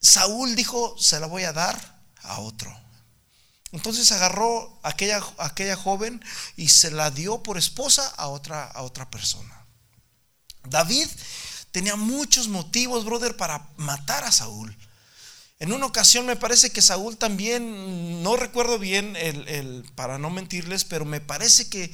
Saúl 0.00 0.56
dijo, 0.56 0.96
se 0.98 1.20
la 1.20 1.28
voy 1.28 1.44
a 1.44 1.52
dar 1.52 2.00
a 2.24 2.40
otro. 2.40 2.76
Entonces 3.70 4.10
agarró 4.10 4.80
a 4.82 4.88
aquella, 4.88 5.22
aquella 5.38 5.76
joven 5.76 6.20
y 6.56 6.70
se 6.70 6.90
la 6.90 7.12
dio 7.12 7.40
por 7.44 7.56
esposa 7.56 8.04
a 8.16 8.26
otra, 8.26 8.64
a 8.64 8.82
otra 8.82 9.08
persona. 9.12 9.64
David 10.64 11.06
tenía 11.76 11.96
muchos 11.96 12.48
motivos, 12.48 13.04
brother, 13.04 13.36
para 13.36 13.68
matar 13.76 14.24
a 14.24 14.32
Saúl. 14.32 14.74
En 15.58 15.74
una 15.74 15.84
ocasión 15.84 16.24
me 16.24 16.34
parece 16.34 16.70
que 16.70 16.80
Saúl 16.80 17.18
también, 17.18 18.22
no 18.22 18.34
recuerdo 18.38 18.78
bien 18.78 19.14
el, 19.14 19.84
para 19.94 20.16
no 20.16 20.30
mentirles, 20.30 20.86
pero 20.86 21.04
me 21.04 21.20
parece 21.20 21.68
que 21.68 21.92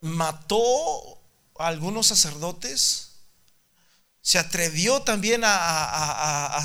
mató 0.00 1.20
a 1.60 1.68
algunos 1.68 2.08
sacerdotes. 2.08 3.10
Se 4.20 4.40
atrevió 4.40 5.00
también 5.02 5.42
a, 5.44 6.58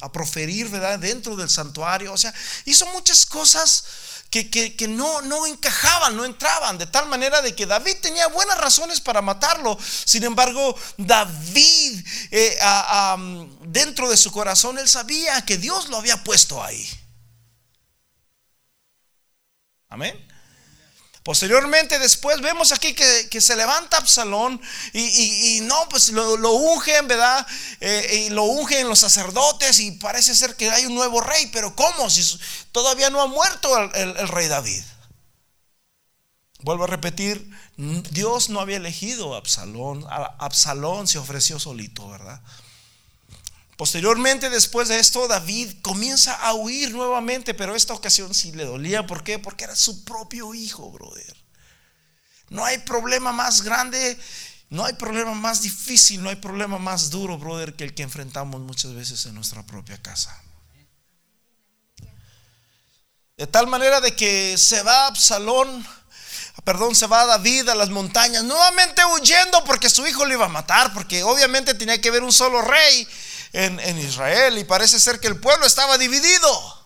a, 0.00 0.12
proferir, 0.14 0.70
¿verdad? 0.70 0.98
Dentro 0.98 1.36
del 1.36 1.50
santuario. 1.50 2.10
O 2.14 2.16
sea, 2.16 2.32
hizo 2.64 2.86
muchas 2.86 3.26
cosas 3.26 3.84
que, 4.30 4.86
no, 4.88 5.22
no 5.22 5.46
encajaban, 5.46 6.16
no 6.16 6.24
entraban, 6.24 6.76
de 6.78 6.86
tal 6.86 7.08
manera 7.08 7.40
de 7.40 7.54
que 7.54 7.66
David 7.66 7.96
tenía 8.02 8.28
buenas 8.28 8.58
razones 8.58 9.00
para 9.00 9.22
matarlo. 9.22 9.78
Sin 9.80 10.24
embargo, 10.24 10.76
David, 10.96 12.04
eh, 12.30 12.58
dentro 13.62 14.10
de 14.10 14.16
su 14.16 14.30
corazón, 14.30 14.78
él 14.78 14.88
sabía 14.88 15.44
que 15.44 15.56
Dios 15.56 15.88
lo 15.88 15.96
había 15.96 16.22
puesto 16.22 16.62
ahí. 16.62 16.88
Amén. 19.88 20.27
Posteriormente, 21.28 21.98
después 21.98 22.40
vemos 22.40 22.72
aquí 22.72 22.94
que, 22.94 23.40
se 23.42 23.54
levanta 23.54 23.98
Absalón 23.98 24.58
y, 24.94 25.60
no, 25.60 25.86
pues 25.90 26.08
lo, 26.08 26.52
ungen, 26.54 27.06
¿verdad? 27.06 27.46
Eh, 27.80 28.24
y 28.28 28.30
lo 28.30 28.44
ungen 28.44 28.88
los 28.88 29.00
sacerdotes 29.00 29.78
y 29.78 29.90
parece 29.90 30.34
ser 30.34 30.56
que 30.56 30.70
hay 30.70 30.86
un 30.86 30.94
nuevo 30.94 31.20
rey, 31.20 31.50
pero 31.52 31.76
¿cómo? 31.76 32.08
Si 32.08 32.22
todavía 32.72 33.10
no 33.10 33.20
ha 33.20 33.26
muerto 33.26 33.68
el, 33.92 34.28
rey 34.28 34.48
David. 34.48 34.82
Vuelvo 36.60 36.84
a 36.84 36.86
repetir, 36.86 37.46
Dios 37.76 38.48
no 38.48 38.60
había 38.60 38.78
elegido 38.78 39.34
a 39.34 39.36
Absalón, 39.36 40.06
Absalón 40.08 41.06
se 41.08 41.18
ofreció 41.18 41.58
solito, 41.60 42.08
¿verdad? 42.08 42.40
Posteriormente, 43.78 44.50
después 44.50 44.88
de 44.88 44.98
esto, 44.98 45.28
David 45.28 45.72
comienza 45.82 46.34
a 46.34 46.52
huir 46.52 46.90
nuevamente, 46.90 47.54
pero 47.54 47.76
esta 47.76 47.94
ocasión 47.94 48.34
sí 48.34 48.50
le 48.50 48.64
dolía. 48.64 49.06
¿Por 49.06 49.22
qué? 49.22 49.38
Porque 49.38 49.62
era 49.62 49.76
su 49.76 50.04
propio 50.04 50.52
hijo, 50.52 50.90
brother. 50.90 51.36
No 52.48 52.64
hay 52.64 52.78
problema 52.78 53.30
más 53.30 53.62
grande, 53.62 54.18
no 54.68 54.84
hay 54.84 54.94
problema 54.94 55.32
más 55.32 55.62
difícil, 55.62 56.20
no 56.20 56.28
hay 56.28 56.34
problema 56.34 56.78
más 56.78 57.08
duro, 57.10 57.38
brother, 57.38 57.76
que 57.76 57.84
el 57.84 57.94
que 57.94 58.02
enfrentamos 58.02 58.60
muchas 58.62 58.94
veces 58.94 59.24
en 59.26 59.36
nuestra 59.36 59.64
propia 59.64 60.02
casa. 60.02 60.36
De 63.36 63.46
tal 63.46 63.68
manera 63.68 64.00
de 64.00 64.16
que 64.16 64.58
se 64.58 64.82
va 64.82 65.06
Absalón, 65.06 65.86
perdón, 66.64 66.96
se 66.96 67.06
va 67.06 67.26
David 67.26 67.68
a 67.68 67.76
las 67.76 67.90
montañas, 67.90 68.42
nuevamente 68.42 69.04
huyendo 69.04 69.62
porque 69.62 69.88
su 69.88 70.04
hijo 70.04 70.26
le 70.26 70.34
iba 70.34 70.46
a 70.46 70.48
matar, 70.48 70.92
porque 70.92 71.22
obviamente 71.22 71.74
tenía 71.74 72.00
que 72.00 72.08
haber 72.08 72.24
un 72.24 72.32
solo 72.32 72.60
rey 72.60 73.06
en, 73.52 73.98
Israel 73.98 74.58
y 74.58 74.64
parece 74.64 75.00
ser 75.00 75.20
que 75.20 75.28
el 75.28 75.40
pueblo 75.40 75.66
estaba 75.66 75.98
dividido. 75.98 76.77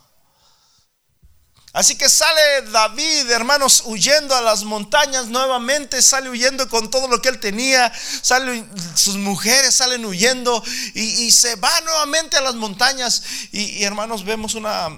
Así 1.72 1.96
que 1.96 2.08
sale 2.08 2.62
David, 2.70 3.30
hermanos, 3.30 3.82
huyendo 3.86 4.36
a 4.36 4.42
las 4.42 4.64
montañas 4.64 5.26
nuevamente, 5.26 6.02
sale 6.02 6.28
huyendo 6.28 6.68
con 6.68 6.90
todo 6.90 7.08
lo 7.08 7.22
que 7.22 7.30
él 7.30 7.40
tenía, 7.40 7.90
sale, 8.20 8.64
sus 8.94 9.16
mujeres 9.16 9.74
salen 9.74 10.04
huyendo 10.04 10.62
y, 10.94 11.30
se 11.32 11.56
va 11.56 11.80
nuevamente 11.80 12.36
a 12.36 12.42
las 12.42 12.54
montañas. 12.54 13.22
y 13.52 13.82
hermanos, 13.84 14.24
vemos 14.24 14.54
una, 14.54 14.90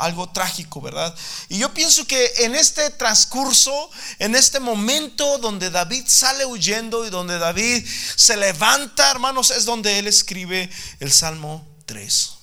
algo 0.00 0.28
trágico, 0.30 0.80
¿verdad? 0.80 1.14
Y 1.48 1.58
yo 1.58 1.72
pienso 1.72 2.06
que 2.06 2.30
en 2.38 2.54
este 2.54 2.90
transcurso, 2.90 3.90
en 4.18 4.34
este 4.34 4.60
momento 4.60 5.38
donde 5.38 5.70
David 5.70 6.04
sale 6.06 6.44
huyendo 6.44 7.06
y 7.06 7.10
donde 7.10 7.38
David 7.38 7.86
se 8.16 8.36
levanta, 8.36 9.10
hermanos, 9.10 9.50
es 9.50 9.64
donde 9.64 9.98
él 9.98 10.06
escribe 10.06 10.70
el 11.00 11.10
Salmo 11.10 11.66
3. 11.86 12.41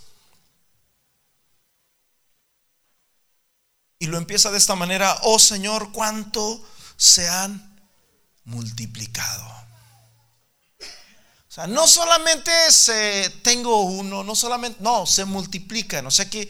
Y 3.99 4.07
lo 4.07 4.17
empieza 4.17 4.49
de 4.49 4.57
esta 4.57 4.75
manera, 4.75 5.17
oh 5.23 5.37
Señor, 5.37 5.91
cuánto 5.91 6.65
se 6.95 7.27
han 7.27 7.77
multiplicado. 8.45 9.45
O 11.49 11.51
sea, 11.51 11.67
no 11.67 11.85
solamente 11.85 12.51
se, 12.71 13.29
tengo 13.43 13.81
uno, 13.81 14.23
no 14.23 14.35
solamente, 14.35 14.79
no, 14.81 15.05
se 15.05 15.25
multiplican. 15.25 16.07
O 16.07 16.11
sea 16.11 16.29
que 16.29 16.49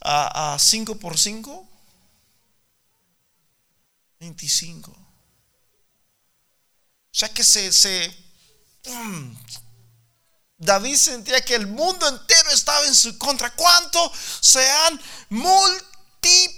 a 0.00 0.56
5 0.58 0.98
por 0.98 1.18
5, 1.18 1.68
25. 4.20 4.90
O 4.90 4.96
sea 7.10 7.28
que 7.28 7.44
se, 7.44 8.16
mm, 8.86 9.34
David 10.56 10.96
sentía 10.96 11.44
que 11.44 11.54
el 11.54 11.66
mundo 11.66 12.08
entero 12.08 12.50
estaba 12.50 12.86
en 12.86 12.94
su 12.94 13.18
contra. 13.18 13.54
¿Cuánto 13.54 14.10
se 14.40 14.70
han 14.70 15.00
multiplicado? 15.28 16.57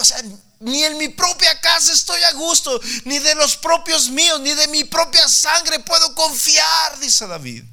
O 0.00 0.04
sea, 0.04 0.22
ni 0.60 0.84
en 0.84 0.96
mi 0.96 1.08
propia 1.08 1.60
casa 1.60 1.92
estoy 1.92 2.22
a 2.22 2.32
gusto, 2.32 2.80
ni 3.04 3.18
de 3.18 3.34
los 3.34 3.56
propios 3.56 4.08
míos, 4.08 4.40
ni 4.40 4.54
de 4.54 4.68
mi 4.68 4.84
propia 4.84 5.26
sangre 5.28 5.80
puedo 5.80 6.14
confiar, 6.14 6.98
dice 7.00 7.26
David. 7.26 7.64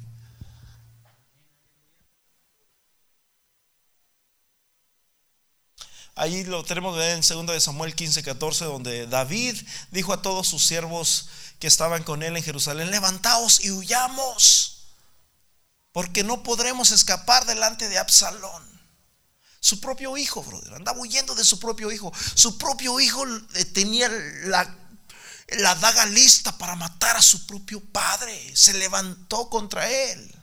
Ahí 6.20 6.44
lo 6.44 6.62
tenemos 6.64 7.00
en 7.00 7.22
2 7.22 7.46
de 7.46 7.60
Samuel 7.60 7.94
15, 7.94 8.22
14, 8.22 8.66
donde 8.66 9.06
David 9.06 9.56
dijo 9.90 10.12
a 10.12 10.20
todos 10.20 10.48
sus 10.48 10.66
siervos 10.66 11.28
que 11.58 11.66
estaban 11.66 12.02
con 12.02 12.22
él 12.22 12.36
en 12.36 12.42
Jerusalén, 12.42 12.90
levantaos 12.90 13.60
y 13.60 13.70
huyamos, 13.70 14.82
porque 15.92 16.22
no 16.22 16.42
podremos 16.42 16.90
escapar 16.90 17.46
delante 17.46 17.88
de 17.88 17.98
Absalón. 17.98 18.69
Su 19.60 19.78
propio 19.78 20.16
hijo, 20.16 20.42
brother. 20.42 20.74
Andaba 20.74 20.98
huyendo 20.98 21.34
de 21.34 21.44
su 21.44 21.60
propio 21.60 21.92
hijo. 21.92 22.10
Su 22.34 22.56
propio 22.56 22.98
hijo 22.98 23.24
eh, 23.54 23.64
tenía 23.66 24.08
la, 24.08 24.74
la 25.48 25.74
daga 25.74 26.06
lista 26.06 26.56
para 26.56 26.76
matar 26.76 27.16
a 27.16 27.22
su 27.22 27.46
propio 27.46 27.80
padre. 27.92 28.56
Se 28.56 28.72
levantó 28.72 29.50
contra 29.50 29.88
él. 29.88 30.34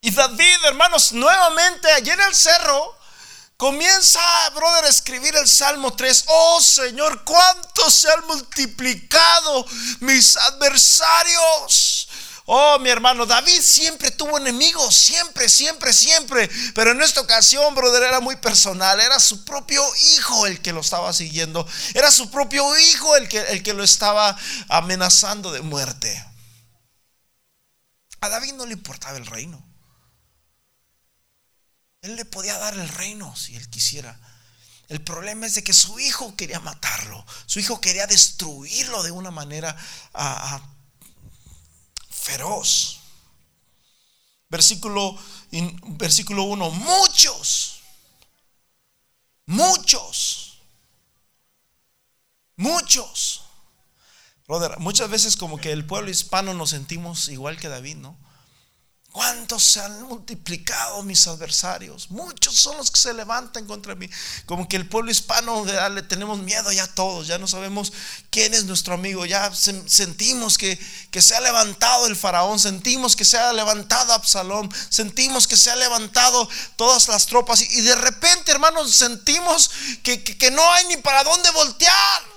Y 0.00 0.10
David, 0.10 0.64
hermanos, 0.66 1.12
nuevamente 1.12 1.90
allí 1.92 2.10
en 2.10 2.20
el 2.20 2.34
cerro, 2.34 2.94
comienza, 3.56 4.20
brother, 4.54 4.84
a 4.84 4.88
escribir 4.88 5.34
el 5.34 5.48
Salmo 5.48 5.94
3. 5.94 6.24
Oh 6.26 6.60
Señor, 6.60 7.24
cuánto 7.24 7.90
se 7.90 8.10
han 8.12 8.26
multiplicado 8.26 9.64
mis 10.00 10.36
adversarios. 10.36 12.08
Oh, 12.46 12.78
mi 12.78 12.90
hermano, 12.90 13.24
David 13.24 13.62
siempre 13.62 14.10
tuvo 14.10 14.36
enemigos, 14.36 14.94
siempre, 14.94 15.48
siempre, 15.48 15.94
siempre. 15.94 16.50
Pero 16.74 16.90
en 16.90 17.00
esta 17.00 17.22
ocasión, 17.22 17.74
brother, 17.74 18.02
era 18.02 18.20
muy 18.20 18.36
personal. 18.36 19.00
Era 19.00 19.18
su 19.18 19.44
propio 19.44 19.82
hijo 20.16 20.46
el 20.46 20.60
que 20.60 20.72
lo 20.72 20.80
estaba 20.80 21.12
siguiendo. 21.14 21.66
Era 21.94 22.10
su 22.10 22.30
propio 22.30 22.78
hijo 22.78 23.16
el 23.16 23.28
que, 23.28 23.40
el 23.40 23.62
que 23.62 23.72
lo 23.72 23.82
estaba 23.82 24.36
amenazando 24.68 25.52
de 25.52 25.62
muerte. 25.62 26.22
A 28.20 28.28
David 28.28 28.54
no 28.54 28.66
le 28.66 28.74
importaba 28.74 29.16
el 29.16 29.26
reino. 29.26 29.64
Él 32.02 32.16
le 32.16 32.26
podía 32.26 32.58
dar 32.58 32.74
el 32.74 32.88
reino 32.90 33.34
si 33.36 33.56
él 33.56 33.70
quisiera. 33.70 34.20
El 34.88 35.00
problema 35.02 35.46
es 35.46 35.54
de 35.54 35.64
que 35.64 35.72
su 35.72 35.98
hijo 35.98 36.36
quería 36.36 36.60
matarlo. 36.60 37.24
Su 37.46 37.58
hijo 37.58 37.80
quería 37.80 38.06
destruirlo 38.06 39.02
de 39.02 39.10
una 39.12 39.30
manera 39.30 39.74
feroz. 42.24 43.00
Versículo, 44.48 45.18
versículo 45.98 46.44
1, 46.44 46.70
muchos, 46.70 47.80
muchos, 49.46 50.58
muchos. 52.56 53.42
Brother, 54.46 54.78
muchas 54.78 55.10
veces 55.10 55.36
como 55.36 55.58
que 55.58 55.72
el 55.72 55.84
pueblo 55.84 56.10
hispano 56.10 56.54
nos 56.54 56.70
sentimos 56.70 57.28
igual 57.28 57.58
que 57.58 57.68
David, 57.68 57.96
¿no? 57.96 58.16
¿Cuántos 59.14 59.62
se 59.62 59.78
han 59.78 60.02
multiplicado 60.02 61.04
mis 61.04 61.28
adversarios? 61.28 62.10
Muchos 62.10 62.56
son 62.56 62.76
los 62.76 62.90
que 62.90 62.98
se 62.98 63.14
levantan 63.14 63.64
contra 63.64 63.94
mí. 63.94 64.10
Como 64.44 64.68
que 64.68 64.74
el 64.74 64.88
pueblo 64.88 65.12
hispano 65.12 65.64
le 65.64 66.02
tenemos 66.02 66.40
miedo 66.40 66.72
ya 66.72 66.88
todos, 66.88 67.28
ya 67.28 67.38
no 67.38 67.46
sabemos 67.46 67.92
quién 68.30 68.54
es 68.54 68.64
nuestro 68.64 68.94
amigo, 68.94 69.24
ya 69.24 69.52
sentimos 69.54 70.58
que, 70.58 70.76
que 71.12 71.22
se 71.22 71.36
ha 71.36 71.40
levantado 71.40 72.08
el 72.08 72.16
faraón, 72.16 72.58
sentimos 72.58 73.14
que 73.14 73.24
se 73.24 73.38
ha 73.38 73.52
levantado 73.52 74.14
Absalón, 74.14 74.68
sentimos 74.88 75.46
que 75.46 75.56
se 75.56 75.70
ha 75.70 75.76
levantado 75.76 76.48
todas 76.74 77.06
las 77.06 77.26
tropas 77.26 77.60
y, 77.60 77.82
de 77.82 77.94
repente, 77.94 78.50
hermanos, 78.50 78.92
sentimos 78.96 79.70
que, 80.02 80.24
que 80.24 80.50
no 80.50 80.68
hay 80.72 80.86
ni 80.86 80.96
para 80.96 81.22
dónde 81.22 81.52
voltear. 81.52 82.33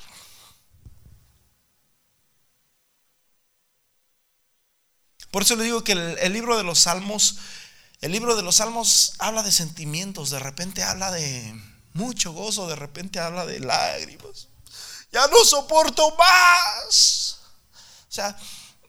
Por 5.38 5.44
eso 5.44 5.56
le 5.56 5.66
digo 5.66 5.84
que 5.84 5.92
el, 5.92 6.34
libro 6.34 6.58
de 6.58 6.64
los 6.64 6.80
salmos, 6.80 7.36
el 8.02 8.12
libro 8.12 8.36
de 8.36 8.42
los 8.42 8.56
salmos 8.56 9.14
habla 9.20 9.44
de 9.44 9.52
sentimientos, 9.52 10.32
de 10.32 10.40
repente 10.40 10.82
habla 10.82 11.12
de 11.12 11.54
mucho 11.94 12.32
gozo, 12.32 12.68
de 12.68 12.76
repente 12.76 13.20
habla 13.20 13.46
de 13.46 13.60
lágrimas. 13.60 14.48
Ya 15.12 15.28
no 15.28 15.46
soporto 15.46 16.16
más. 16.18 17.38
O 18.10 18.12
sea, 18.12 18.36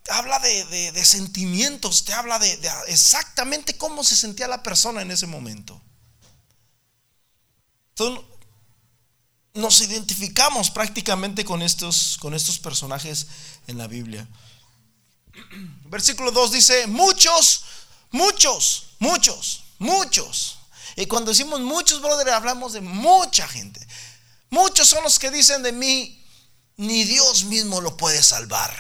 habla 0.09 0.39
de, 0.39 1.05
sentimientos, 1.05 2.07
te 2.07 2.15
habla 2.15 2.39
de, 2.39 2.59
exactamente 2.87 3.77
cómo 3.77 4.03
se 4.03 4.17
sentía 4.17 4.49
la 4.49 4.63
persona 4.63 5.03
en 5.03 5.11
ese 5.11 5.27
momento. 5.27 5.79
Entonces, 7.91 8.25
nos 9.53 9.83
identificamos 9.83 10.71
prácticamente 10.71 11.45
con 11.45 11.61
estos, 11.61 12.17
con 12.19 12.33
estos 12.33 12.59
personajes 12.59 13.27
en 13.67 13.77
la 13.77 13.87
Biblia. 13.87 14.27
Versículo 15.85 16.31
2 16.31 16.53
dice, 16.53 16.87
muchos, 16.87 17.65
muchos, 18.11 18.91
muchos, 18.99 19.65
muchos. 19.79 20.59
Y 20.97 21.07
cuando 21.07 21.31
decimos 21.31 21.61
muchos, 21.61 22.01
brother, 22.01 22.31
hablamos 22.31 22.73
de 22.73 22.81
mucha 22.81 23.47
gente. 23.47 23.87
Muchos 24.51 24.89
son 24.89 25.05
los 25.05 25.19
que 25.19 25.31
dicen 25.31 25.63
de 25.63 25.73
mí, 25.73 26.25
ni 26.77 27.05
Dios 27.05 27.45
mismo 27.45 27.81
lo 27.81 27.97
puede 27.97 28.23
salvar. 28.23 28.73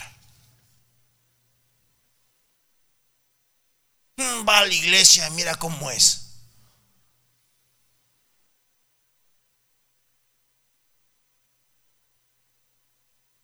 Mm, 4.16 4.48
va 4.48 4.58
a 4.58 4.66
la 4.66 4.74
iglesia, 4.74 5.28
mira 5.30 5.54
cómo 5.54 5.90
es. 5.90 6.27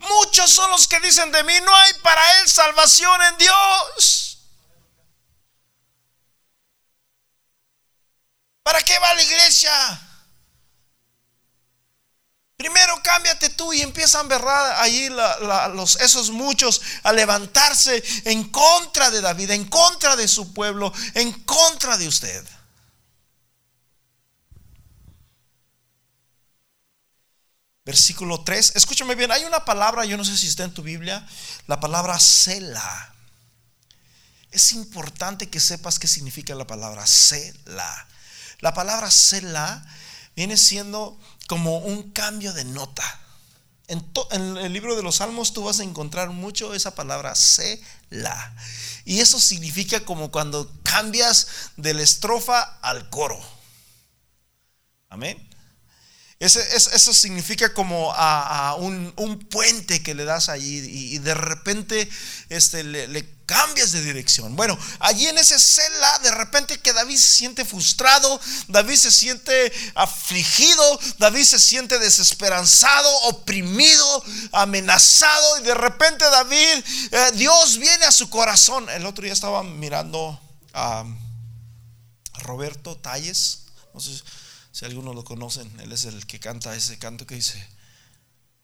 Muchos 0.08 0.50
son 0.50 0.70
los 0.70 0.86
que 0.88 1.00
dicen 1.00 1.30
de 1.32 1.42
mí, 1.44 1.54
no 1.64 1.76
hay 1.76 1.92
para 2.02 2.40
él 2.40 2.50
salvación 2.50 3.22
en 3.22 3.38
Dios. 3.38 4.38
¿Para 8.62 8.80
qué 8.82 8.98
va 8.98 9.14
la 9.14 9.22
iglesia? 9.22 10.00
Primero 12.56 12.98
cámbiate 13.02 13.50
tú 13.50 13.72
y 13.72 13.82
empiezan, 13.82 14.26
¿verdad? 14.26 14.80
Allí 14.80 15.10
los, 15.10 15.96
esos 15.96 16.30
muchos 16.30 16.80
a 17.02 17.12
levantarse 17.12 18.02
en 18.24 18.48
contra 18.50 19.10
de 19.10 19.20
David, 19.20 19.50
en 19.50 19.68
contra 19.68 20.16
de 20.16 20.28
su 20.28 20.54
pueblo, 20.54 20.92
en 21.14 21.32
contra 21.44 21.98
de 21.98 22.08
usted. 22.08 22.44
Versículo 27.84 28.42
3, 28.42 28.72
escúchame 28.76 29.14
bien, 29.14 29.30
hay 29.30 29.44
una 29.44 29.64
palabra, 29.64 30.06
yo 30.06 30.16
no 30.16 30.24
sé 30.24 30.36
si 30.38 30.46
está 30.46 30.64
en 30.64 30.72
tu 30.72 30.82
Biblia, 30.82 31.26
la 31.66 31.80
palabra 31.80 32.18
cela. 32.18 33.14
Es 34.50 34.72
importante 34.72 35.50
que 35.50 35.60
sepas 35.60 35.98
qué 35.98 36.06
significa 36.06 36.54
la 36.54 36.66
palabra 36.66 37.06
cela. 37.06 38.08
La 38.60 38.72
palabra 38.72 39.10
cela 39.10 39.84
viene 40.34 40.56
siendo 40.56 41.20
como 41.46 41.78
un 41.78 42.10
cambio 42.12 42.52
de 42.54 42.64
nota. 42.64 43.20
En, 43.86 44.56
el 44.56 44.72
libro 44.72 44.96
de 44.96 45.02
los 45.02 45.16
Salmos 45.16 45.52
tú 45.52 45.64
vas 45.64 45.80
a 45.80 45.84
encontrar 45.84 46.30
mucho 46.30 46.72
esa 46.72 46.94
palabra 46.94 47.34
Selah. 47.34 48.56
Y 49.04 49.20
eso 49.20 49.38
significa 49.38 50.00
como 50.06 50.30
cuando 50.30 50.72
cambias 50.82 51.48
de 51.76 51.92
la 51.92 52.02
estrofa 52.02 52.62
al 52.80 53.10
coro. 53.10 53.38
Amén. 55.10 55.53
Eso 56.40 57.14
significa 57.14 57.72
como 57.72 58.12
a, 58.14 58.74
un, 58.74 59.12
puente 59.50 60.02
que 60.02 60.14
le 60.14 60.24
das 60.24 60.48
allí 60.48 60.78
y, 60.78 61.18
de 61.18 61.34
repente 61.34 62.08
este, 62.48 62.82
le, 62.82 63.08
le 63.08 63.34
cambias 63.46 63.92
de 63.92 64.02
dirección. 64.02 64.56
Bueno, 64.56 64.78
allí 64.98 65.26
en 65.26 65.38
ese 65.38 65.58
cela, 65.58 66.18
de 66.20 66.30
repente 66.32 66.78
que 66.80 66.92
David 66.92 67.16
se 67.16 67.28
siente 67.28 67.64
frustrado, 67.64 68.40
David 68.68 68.96
se 68.96 69.10
siente 69.10 69.72
afligido, 69.94 71.00
David 71.18 71.44
se 71.44 71.58
siente 71.58 71.98
desesperanzado, 71.98 73.14
oprimido, 73.22 74.24
amenazado, 74.52 75.60
y 75.60 75.62
de 75.62 75.74
repente 75.74 76.24
David, 76.24 76.84
eh, 77.10 77.30
Dios 77.34 77.78
viene 77.78 78.06
a 78.06 78.12
su 78.12 78.28
corazón. 78.28 78.88
El 78.90 79.06
otro 79.06 79.24
día 79.24 79.32
estaba 79.32 79.62
mirando 79.62 80.40
a 80.72 81.04
Roberto 82.40 82.96
Talles, 82.96 83.60
no 83.92 84.00
sé 84.00 84.14
si 84.16 84.22
algunos 84.82 85.14
lo 85.14 85.24
conocen, 85.24 85.70
él 85.80 85.92
es 85.92 86.04
el 86.04 86.26
que 86.26 86.40
canta 86.40 86.74
ese 86.74 86.98
canto 86.98 87.26
que 87.26 87.36
dice, 87.36 87.64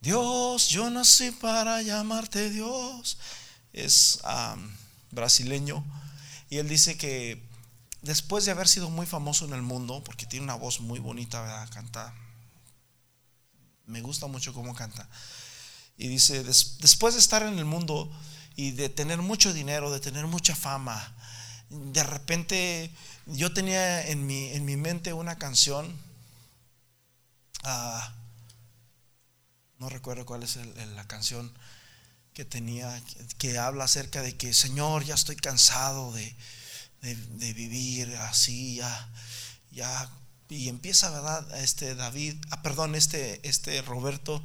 Dios, 0.01 0.67
yo 0.69 0.89
nací 0.89 1.31
para 1.31 1.81
llamarte 1.81 2.49
Dios 2.49 3.17
es 3.71 4.19
brasileño, 5.11 5.85
y 6.49 6.57
él 6.57 6.67
dice 6.67 6.97
que 6.97 7.41
después 8.01 8.43
de 8.43 8.51
haber 8.51 8.67
sido 8.67 8.89
muy 8.89 9.05
famoso 9.05 9.45
en 9.45 9.53
el 9.53 9.61
mundo, 9.61 10.03
porque 10.03 10.25
tiene 10.25 10.43
una 10.43 10.55
voz 10.55 10.81
muy 10.81 10.99
bonita, 10.99 11.41
¿verdad? 11.41 11.69
canta, 11.69 12.13
me 13.85 14.01
gusta 14.01 14.27
mucho 14.27 14.53
cómo 14.53 14.75
canta, 14.75 15.07
y 15.97 16.07
dice, 16.07 16.43
después 16.43 17.13
de 17.13 17.19
estar 17.19 17.43
en 17.43 17.57
el 17.57 17.65
mundo 17.65 18.11
y 18.55 18.71
de 18.71 18.89
tener 18.89 19.19
mucho 19.19 19.53
dinero, 19.53 19.91
de 19.91 19.99
tener 19.99 20.27
mucha 20.27 20.55
fama, 20.55 21.15
de 21.71 22.03
repente 22.03 22.91
yo 23.25 23.53
tenía 23.53 24.05
en 24.07 24.27
mi, 24.27 24.47
en 24.49 24.65
mi 24.65 24.75
mente 24.75 25.13
una 25.13 25.37
canción, 25.37 25.97
ah, 27.63 28.13
no 29.77 29.89
recuerdo 29.89 30.25
cuál 30.25 30.43
es 30.43 30.57
la 30.57 31.07
canción, 31.07 31.51
que 32.33 32.43
tenía, 32.45 33.01
que 33.37 33.57
habla 33.57 33.85
acerca 33.85 34.21
de 34.21 34.35
que, 34.35 34.53
Señor, 34.53 35.05
ya 35.05 35.15
estoy 35.15 35.35
cansado 35.37 36.11
de, 36.13 36.35
vivir 37.53 38.15
así, 38.17 38.75
ya, 38.75 39.09
ya, 39.71 40.09
y 40.49 40.67
empieza, 40.67 41.09
¿verdad? 41.09 41.61
Este 41.61 41.95
David, 41.95 42.35
ah, 42.51 42.61
perdón, 42.61 42.95
este, 42.95 43.47
este 43.47 43.81
Roberto, 43.81 44.43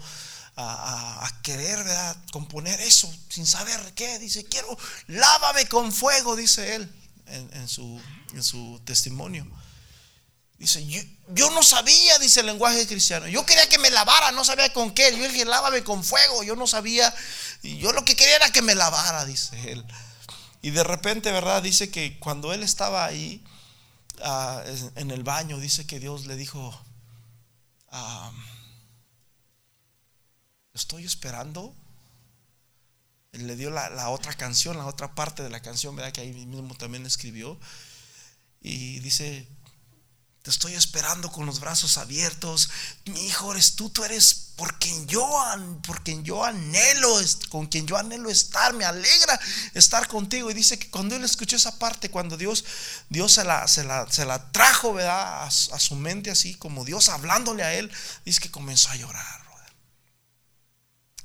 a, 0.57 1.29
querer, 1.43 1.79
¿verdad? 1.79 2.17
Componer 2.33 2.81
eso 2.81 3.13
sin 3.29 3.47
saber 3.47 3.93
qué. 3.95 4.19
Dice, 4.19 4.45
quiero, 4.45 4.79
lávame 5.09 5.67
con 5.67 5.93
fuego, 5.93 6.35
dice 6.35 6.77
él 6.77 7.06
en, 7.27 7.69
su, 7.69 8.01
en 8.33 8.43
su 8.43 8.81
testimonio. 8.85 9.47
Dice, 10.59 10.87
yo, 11.35 11.51
no 11.51 11.63
sabía, 11.63 12.19
dice 12.19 12.41
el 12.41 12.47
lenguaje 12.47 12.87
cristiano. 12.87 13.27
Yo 13.29 13.45
quería 13.45 13.69
que 13.69 13.79
me 13.79 13.91
lavara, 13.91 14.33
no 14.33 14.43
sabía 14.43 14.73
con 14.73 14.93
qué. 14.93 15.11
Yo 15.15 15.29
dije, 15.29 15.45
lávame 15.45 15.85
con 15.85 16.03
fuego. 16.03 16.43
Yo 16.45 16.57
no 16.57 16.67
sabía. 16.67 17.15
Yo 17.63 17.93
lo 17.93 18.05
que 18.05 18.17
quería 18.17 18.37
era 18.37 18.51
que 18.51 18.63
me 18.63 18.75
lavara, 18.75 19.27
dice 19.27 19.71
él. 19.71 19.85
Y 20.63 20.71
de 20.71 20.83
repente, 20.83 21.31
¿verdad? 21.31 21.63
Dice 21.63 21.91
que 21.91 22.19
cuando 22.19 22.55
él 22.55 22.63
estaba 22.63 23.05
ahí 23.05 23.45
ah, 24.23 24.65
en 24.95 25.11
el 25.11 25.23
baño, 25.23 25.59
dice 25.59 25.87
que 25.87 26.01
Dios 26.01 26.25
le 26.25 26.37
dijo, 26.37 26.75
ah, 27.91 28.33
estoy 30.73 31.05
esperando. 31.05 31.75
Le 33.39 33.57
dio 33.57 33.71
la, 33.71 33.91
la, 33.91 34.09
otra 34.09 34.35
canción, 34.35 34.77
la 34.79 34.87
otra 34.87 35.15
parte 35.15 35.43
de 35.43 35.51
la 35.51 35.61
canción, 35.61 35.97
¿verdad? 35.97 36.13
Que 36.13 36.23
ahí 36.23 36.33
mismo 36.33 36.75
también 36.77 37.07
escribió. 37.07 37.59
Y 38.61 39.01
dice, 39.01 39.49
te 40.47 40.51
estoy 40.51 40.75
esperando 40.75 41.33
con 41.33 41.45
los 41.45 41.59
brazos 41.59 41.99
abiertos. 41.99 42.71
Mi 43.07 43.27
hijo 43.27 43.51
eres 43.51 43.75
tú, 43.75 43.91
tú 43.91 44.05
eres 44.05 44.53
por 44.55 44.79
quien 44.79 45.09
yo, 45.09 45.29
por 45.85 46.05
quien 46.05 46.23
yo 46.23 46.45
anhelo, 46.45 47.19
con 47.49 47.67
quien 47.67 47.85
yo 47.85 47.97
anhelo 47.97 48.31
estar. 48.31 48.73
Me 48.73 48.85
alegra 48.85 49.41
estar 49.75 50.07
contigo. 50.07 50.49
Y 50.49 50.55
dice 50.55 50.79
que 50.79 50.89
cuando 50.89 51.17
él 51.17 51.25
escuchó 51.25 51.57
esa 51.57 51.81
parte, 51.81 52.13
cuando 52.13 52.37
Dios, 52.37 52.65
Dios 53.09 53.33
se 53.33 53.43
la, 53.43 53.67
se 53.67 53.83
la, 53.83 54.07
se 54.09 54.25
la 54.25 54.53
trajo, 54.53 54.95
¿verdad? 54.95 55.47
A, 55.47 55.51
su 55.51 55.97
mente 55.97 56.31
así, 56.31 56.55
como 56.55 56.85
Dios 56.85 57.09
hablándole 57.09 57.65
a 57.65 57.75
él, 57.75 57.91
dice 58.25 58.39
que 58.39 58.53
comenzó 58.53 58.91
a 58.91 58.95
llorar. 58.95 59.46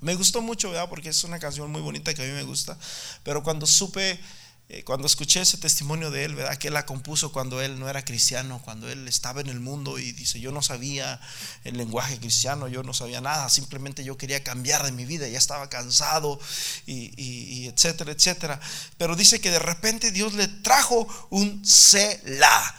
Me 0.01 0.15
gustó 0.15 0.41
mucho, 0.41 0.71
¿verdad? 0.71 0.89
Porque 0.89 1.09
es 1.09 1.23
una 1.23 1.39
canción 1.39 1.71
muy 1.71 1.81
bonita 1.81 2.13
que 2.13 2.23
a 2.23 2.25
mí 2.25 2.31
me 2.31 2.43
gusta. 2.43 2.77
Pero 3.23 3.43
cuando 3.43 3.65
supe 3.65 4.19
eh, 4.73 4.85
cuando 4.85 5.05
escuché 5.05 5.41
ese 5.41 5.57
testimonio 5.57 6.11
de 6.11 6.23
él, 6.23 6.35
¿verdad? 6.35 6.55
Que 6.55 6.69
él 6.69 6.73
la 6.73 6.85
compuso 6.85 7.33
cuando 7.33 7.61
él 7.61 7.77
no 7.77 7.89
era 7.89 8.05
cristiano, 8.05 8.61
cuando 8.63 8.89
él 8.89 9.05
estaba 9.05 9.41
en 9.41 9.49
el 9.49 9.59
mundo 9.59 9.99
y 9.99 10.13
dice, 10.13 10.39
yo 10.39 10.53
no 10.53 10.61
sabía 10.61 11.19
el 11.65 11.75
lenguaje 11.75 12.17
cristiano, 12.19 12.69
yo 12.69 12.81
no 12.81 12.93
sabía 12.93 13.19
nada, 13.19 13.49
simplemente 13.49 14.05
yo 14.05 14.17
quería 14.17 14.45
cambiar 14.45 14.85
de 14.85 14.93
mi 14.93 15.03
vida, 15.03 15.27
ya 15.27 15.37
estaba 15.37 15.69
cansado 15.69 16.39
y, 16.85 17.11
y 17.21 17.67
etcétera, 17.67 18.13
etcétera. 18.13 18.61
Pero 18.97 19.17
dice 19.17 19.41
que 19.41 19.51
de 19.51 19.59
repente 19.59 20.09
Dios 20.11 20.35
le 20.35 20.47
trajo 20.47 21.05
un 21.31 21.65
Selah. 21.65 22.75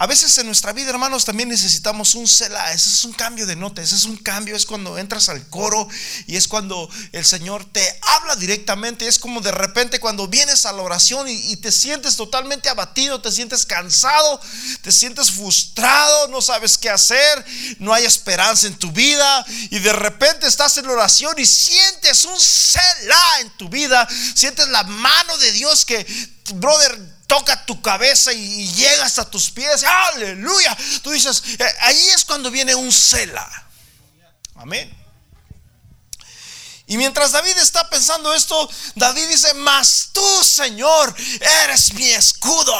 A 0.00 0.06
veces 0.06 0.38
en 0.38 0.46
nuestra 0.46 0.72
vida, 0.72 0.88
hermanos, 0.88 1.26
también 1.26 1.50
necesitamos 1.50 2.14
un 2.14 2.26
cela. 2.26 2.72
Ese 2.72 2.88
es 2.88 3.04
un 3.04 3.12
cambio 3.12 3.46
de 3.46 3.54
nota. 3.54 3.82
Ese 3.82 3.94
es 3.96 4.04
un 4.04 4.16
cambio. 4.16 4.56
Es 4.56 4.64
cuando 4.64 4.96
entras 4.96 5.28
al 5.28 5.46
coro 5.50 5.86
y 6.26 6.36
es 6.36 6.48
cuando 6.48 6.88
el 7.12 7.22
Señor 7.26 7.66
te 7.70 7.86
habla 8.00 8.34
directamente. 8.36 9.06
Es 9.06 9.18
como 9.18 9.42
de 9.42 9.52
repente 9.52 10.00
cuando 10.00 10.26
vienes 10.26 10.64
a 10.64 10.72
la 10.72 10.80
oración 10.80 11.28
y, 11.28 11.54
te 11.56 11.70
sientes 11.70 12.16
totalmente 12.16 12.70
abatido, 12.70 13.20
te 13.20 13.30
sientes 13.30 13.66
cansado, 13.66 14.40
te 14.80 14.90
sientes 14.90 15.32
frustrado, 15.32 16.28
no 16.28 16.40
sabes 16.40 16.78
qué 16.78 16.88
hacer, 16.88 17.44
no 17.78 17.92
hay 17.92 18.06
esperanza 18.06 18.68
en 18.68 18.76
tu 18.76 18.92
vida. 18.92 19.44
Y 19.68 19.80
de 19.80 19.92
repente 19.92 20.46
estás 20.46 20.78
en 20.78 20.86
la 20.86 20.94
oración 20.94 21.34
y 21.36 21.44
sientes 21.44 22.24
un 22.24 22.40
cela 22.40 23.40
en 23.42 23.50
tu 23.50 23.68
vida. 23.68 24.08
Sientes 24.34 24.66
la 24.68 24.82
mano 24.82 25.36
de 25.36 25.52
Dios 25.52 25.84
que, 25.84 26.06
brother, 26.54 27.19
toca 27.30 27.64
tu 27.64 27.80
cabeza 27.80 28.32
y 28.32 28.66
llegas 28.72 29.20
a 29.20 29.30
tus 29.30 29.52
pies. 29.52 29.84
Aleluya. 29.84 30.76
Tú 31.00 31.12
dices, 31.12 31.40
eh, 31.60 31.74
ahí 31.82 32.08
es 32.08 32.24
cuando 32.24 32.50
viene 32.50 32.74
un 32.74 32.90
cela. 32.90 33.48
Amén. 34.56 34.92
Y 36.88 36.96
mientras 36.96 37.30
David 37.30 37.56
está 37.58 37.88
pensando 37.88 38.34
esto, 38.34 38.68
David 38.96 39.28
dice, 39.28 39.54
mas 39.54 40.10
tú, 40.12 40.44
Señor, 40.44 41.14
eres 41.62 41.94
mi 41.94 42.10
escudo. 42.10 42.74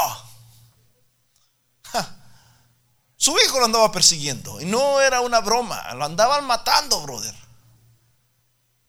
Su 3.16 3.38
hijo 3.38 3.60
lo 3.60 3.66
andaba 3.66 3.92
persiguiendo 3.92 4.60
y 4.60 4.64
no 4.64 5.00
era 5.00 5.20
una 5.20 5.38
broma, 5.38 5.94
lo 5.94 6.06
andaban 6.06 6.44
matando, 6.44 7.00
brother. 7.02 7.36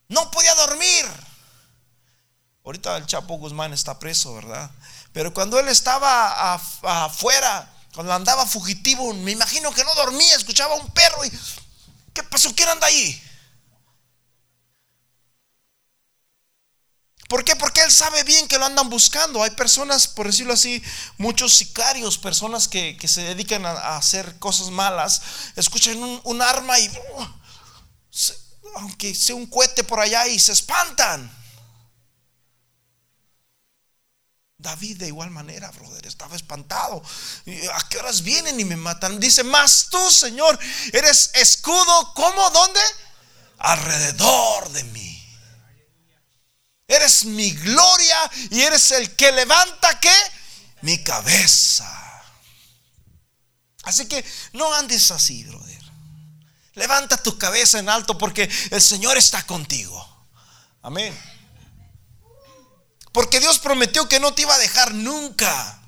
No 0.07 0.31
podía 0.31 0.55
dormir. 0.55 1.05
Ahorita 2.65 2.97
el 2.97 3.05
Chapo 3.05 3.35
Guzmán 3.35 3.73
está 3.73 3.99
preso, 3.99 4.33
¿verdad? 4.33 4.71
Pero 5.13 5.33
cuando 5.33 5.59
él 5.59 5.67
estaba 5.67 6.53
afuera, 6.53 7.69
cuando 7.93 8.13
andaba 8.13 8.45
fugitivo, 8.45 9.13
me 9.13 9.31
imagino 9.31 9.71
que 9.73 9.83
no 9.83 9.93
dormía, 9.95 10.35
escuchaba 10.35 10.75
un 10.75 10.89
perro 10.91 11.25
y 11.25 11.31
¿qué 12.13 12.23
pasó? 12.23 12.53
¿Quién 12.55 12.69
anda 12.69 12.87
ahí? 12.87 13.21
¿Por 17.31 17.45
qué? 17.45 17.55
Porque 17.55 17.81
él 17.81 17.91
sabe 17.91 18.25
bien 18.25 18.45
que 18.49 18.57
lo 18.57 18.65
andan 18.65 18.89
buscando. 18.89 19.41
Hay 19.41 19.51
personas, 19.51 20.05
por 20.05 20.27
decirlo 20.27 20.51
así, 20.51 20.83
muchos 21.17 21.53
sicarios, 21.53 22.17
personas 22.17 22.67
que, 22.67 22.97
se 23.07 23.21
dedican 23.21 23.65
a, 23.65 23.95
hacer 23.95 24.37
cosas 24.37 24.69
malas, 24.69 25.21
escuchan 25.55 25.97
un, 26.25 26.41
arma 26.41 26.77
y, 26.77 26.89
uh, 26.89 27.27
aunque 28.75 29.15
sea 29.15 29.35
un 29.35 29.47
cohete 29.47 29.85
por 29.85 30.01
allá, 30.01 30.27
y 30.27 30.39
se 30.39 30.51
espantan. 30.51 31.31
David 34.61 34.97
de 34.97 35.07
igual 35.07 35.31
manera, 35.31 35.71
brother, 35.71 36.05
estaba 36.05 36.35
espantado. 36.35 37.01
¿A 37.73 37.89
qué 37.89 37.97
horas 37.97 38.21
vienen 38.21 38.59
y 38.59 38.65
me 38.65 38.77
matan? 38.77 39.19
Dice, 39.19 39.43
más 39.43 39.87
tú, 39.89 40.11
Señor, 40.11 40.59
eres 40.93 41.31
escudo, 41.33 42.13
¿cómo? 42.13 42.49
¿Dónde? 42.51 42.79
alrededor 43.61 44.69
de 44.71 44.83
mí. 44.85 45.17
Eres 46.87 47.25
mi 47.25 47.51
gloria 47.51 48.31
y 48.49 48.61
eres 48.61 48.91
el 48.91 49.15
que 49.15 49.31
levanta 49.31 49.99
qué? 49.99 50.13
Mi 50.81 51.01
cabeza. 51.03 51.89
Así 53.83 54.07
que 54.07 54.25
no 54.53 54.73
andes 54.73 55.09
así, 55.11 55.43
brother. 55.43 55.81
Levanta 56.73 57.17
tu 57.17 57.37
cabeza 57.37 57.79
en 57.79 57.89
alto 57.89 58.17
porque 58.17 58.49
el 58.71 58.81
Señor 58.81 59.17
está 59.17 59.43
contigo. 59.43 60.27
Amén. 60.81 61.17
Porque 63.11 63.39
Dios 63.39 63.59
prometió 63.59 64.07
que 64.07 64.19
no 64.19 64.33
te 64.33 64.43
iba 64.43 64.55
a 64.55 64.59
dejar 64.59 64.93
nunca. 64.93 65.81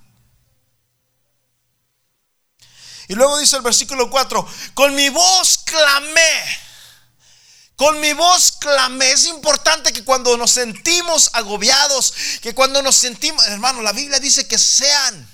Y 3.08 3.16
luego 3.16 3.38
dice 3.38 3.56
el 3.58 3.62
versículo 3.62 4.10
4, 4.10 4.48
con 4.74 4.96
mi 4.96 5.10
voz 5.10 5.60
clamé. 5.66 6.60
Con 7.76 8.00
mi 8.00 8.14
voz 8.14 8.52
clamé. 8.54 9.12
Es 9.12 9.26
importante 9.26 9.92
que 9.94 10.04
cuando 10.04 10.38
nos 10.38 10.52
sentimos 10.52 11.30
agobiados, 11.34 12.14
que 12.42 12.54
cuando 12.54 12.82
nos 12.82 12.96
sentimos, 12.96 13.46
hermano, 13.48 13.82
la 13.82 13.94
Biblia 13.94 14.20
dice 14.20 14.48
que 14.48 14.60
sean, 14.60 15.30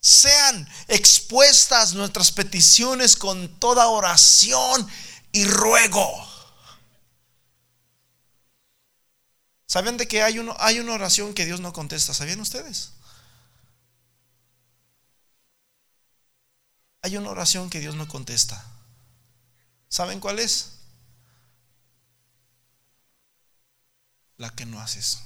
sean 0.00 0.68
expuestas 0.88 1.94
nuestras 1.94 2.30
peticiones 2.30 3.16
con 3.16 3.58
toda 3.58 3.88
oración 3.88 4.86
y 5.32 5.44
ruego. 5.44 6.35
¿Saben 9.76 9.98
de 9.98 10.08
que 10.08 10.22
hay, 10.22 10.38
uno, 10.38 10.56
hay 10.58 10.78
una 10.78 10.94
oración 10.94 11.34
que 11.34 11.44
Dios 11.44 11.60
no 11.60 11.70
contesta? 11.74 12.14
¿Sabían 12.14 12.40
ustedes? 12.40 12.92
Hay 17.02 17.14
una 17.18 17.28
oración 17.28 17.68
que 17.68 17.78
Dios 17.78 17.94
no 17.94 18.08
contesta. 18.08 18.64
¿Saben 19.90 20.18
cuál 20.18 20.38
es? 20.38 20.78
La 24.38 24.48
que 24.48 24.64
no 24.64 24.80
haces. 24.80 25.18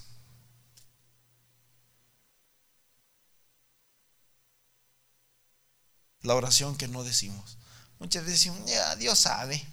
La 6.22 6.34
oración 6.34 6.76
que 6.76 6.88
no 6.88 7.04
decimos. 7.04 7.56
Muchas 8.00 8.24
veces 8.24 8.40
decimos, 8.40 8.98
Dios 8.98 9.16
sabe. 9.16 9.64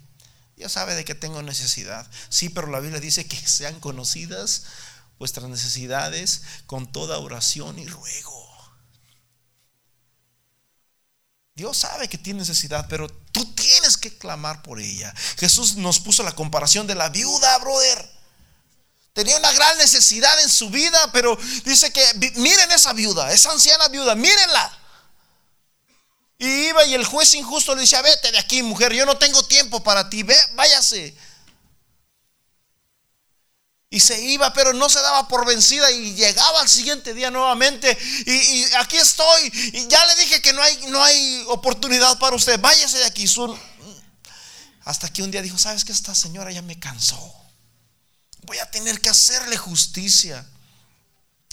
Dios 0.58 0.72
sabe 0.72 0.96
de 0.96 1.06
que 1.06 1.14
tengo 1.14 1.44
necesidad. 1.44 2.10
Sí, 2.30 2.50
pero 2.50 2.68
la 2.68 2.80
Biblia 2.80 3.00
dice 3.00 3.28
que 3.28 3.38
sean 3.48 3.80
conocidas 3.80 4.64
vuestras 5.20 5.48
necesidades 5.50 6.42
con 6.66 6.92
toda 6.92 7.20
oración 7.20 7.78
y 7.78 7.86
ruego. 7.86 8.46
Dios 11.54 11.78
sabe 11.78 12.10
que 12.10 12.18
tiene 12.18 12.40
necesidad, 12.40 12.88
pero 12.90 13.08
tú 13.32 13.54
tienes 13.54 13.98
que 13.98 14.18
clamar 14.18 14.64
por 14.64 14.80
ella. 14.80 15.14
Jesús 15.38 15.76
nos 15.76 16.00
puso 16.00 16.24
la 16.24 16.36
comparación 16.36 16.88
de 16.88 16.96
la 16.96 17.10
viuda, 17.10 17.58
brother. 17.60 18.18
Tenía 19.14 19.38
una 19.38 19.52
gran 19.52 19.78
necesidad 19.78 20.40
en 20.42 20.50
su 20.50 20.70
vida, 20.70 21.12
pero 21.12 21.38
dice 21.66 21.92
que 21.92 22.04
miren 22.36 22.72
esa 22.72 22.94
viuda, 22.94 23.32
esa 23.32 23.52
anciana 23.52 23.88
viuda, 23.90 24.16
mírenla. 24.16 24.80
Y 26.40 26.68
iba 26.68 26.86
y 26.86 26.94
el 26.94 27.06
juez 27.06 27.34
injusto 27.34 27.74
le 27.74 27.82
decía, 27.82 28.02
vete 28.02 28.32
de 28.32 28.38
aquí, 28.38 28.62
mujer, 28.62 28.94
yo 28.94 29.06
no 29.06 29.18
tengo 29.18 29.44
tiempo 29.44 29.82
para 29.84 30.10
ti, 30.10 30.24
ve, 30.24 30.38
váyase. 30.54 31.16
Y 33.90 34.02
se 34.02 34.22
iba, 34.22 34.52
pero 34.54 34.74
no 34.74 34.90
se 34.90 35.00
daba 35.00 35.28
por 35.28 35.46
vencida 35.46 35.90
y 35.92 36.14
llegaba 36.14 36.60
al 36.60 36.68
siguiente 36.68 37.14
día 37.14 37.32
nuevamente. 37.32 37.98
Y, 38.26 38.66
aquí 38.76 38.98
estoy. 38.98 39.52
Y 39.74 39.88
ya 39.88 40.06
le 40.08 40.16
dije 40.16 40.42
que 40.42 40.52
no 40.52 40.62
hay, 40.62 40.78
no 40.90 41.02
hay 41.02 41.46
oportunidad 41.48 42.20
para 42.20 42.36
usted. 42.36 42.60
Váyase 42.60 42.98
de 42.98 43.06
aquí. 43.06 43.26
Hasta 44.84 45.12
que 45.12 45.24
un 45.24 45.32
día 45.32 45.42
dijo, 45.42 45.58
¿sabes 45.58 45.86
que 45.86 45.94
Esta 45.94 46.14
señora 46.14 46.52
ya 46.52 46.62
me 46.62 46.78
cansó. 46.78 47.34
Voy 48.44 48.58
a 48.58 48.70
tener 48.70 49.00
que 49.00 49.10
hacerle 49.10 49.56
justicia. 49.56 50.46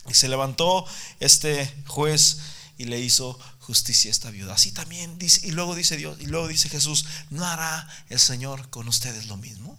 Y 0.08 0.14
se 0.14 0.28
levantó 0.28 0.84
este 1.20 1.72
juez 1.86 2.38
y 2.78 2.84
le 2.84 2.98
hizo 2.98 3.38
justicia 3.64 4.10
esta 4.10 4.30
viuda. 4.30 4.54
Así 4.54 4.72
también 4.72 5.18
dice, 5.18 5.46
y 5.46 5.50
luego 5.50 5.74
dice 5.74 5.96
Dios, 5.96 6.20
y 6.20 6.26
luego 6.26 6.48
dice 6.48 6.68
Jesús, 6.68 7.06
¿no 7.30 7.44
hará 7.44 7.88
el 8.10 8.20
Señor 8.20 8.68
con 8.70 8.86
ustedes 8.88 9.26
lo 9.26 9.36
mismo? 9.36 9.78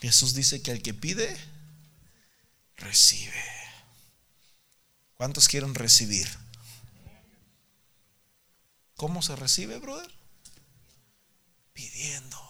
Jesús 0.00 0.32
dice 0.32 0.62
que 0.62 0.70
el 0.70 0.80
que 0.80 0.94
pide, 0.94 1.36
recibe. 2.76 3.44
¿Cuántos 5.16 5.48
quieren 5.48 5.74
recibir? 5.74 6.28
¿Cómo 8.96 9.22
se 9.22 9.36
recibe, 9.36 9.78
brother? 9.78 10.10
Pidiendo 11.72 12.49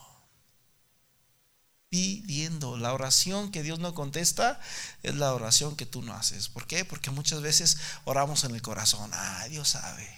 pidiendo. 1.90 2.78
La 2.78 2.94
oración 2.94 3.50
que 3.50 3.62
Dios 3.62 3.78
no 3.78 3.94
contesta 3.94 4.58
es 5.02 5.14
la 5.16 5.34
oración 5.34 5.76
que 5.76 5.84
tú 5.84 6.00
no 6.00 6.14
haces. 6.14 6.48
¿Por 6.48 6.66
qué? 6.66 6.86
Porque 6.86 7.10
muchas 7.10 7.42
veces 7.42 7.76
oramos 8.04 8.44
en 8.44 8.54
el 8.54 8.62
corazón. 8.62 9.10
Ah, 9.12 9.46
Dios 9.50 9.68
sabe. 9.68 10.08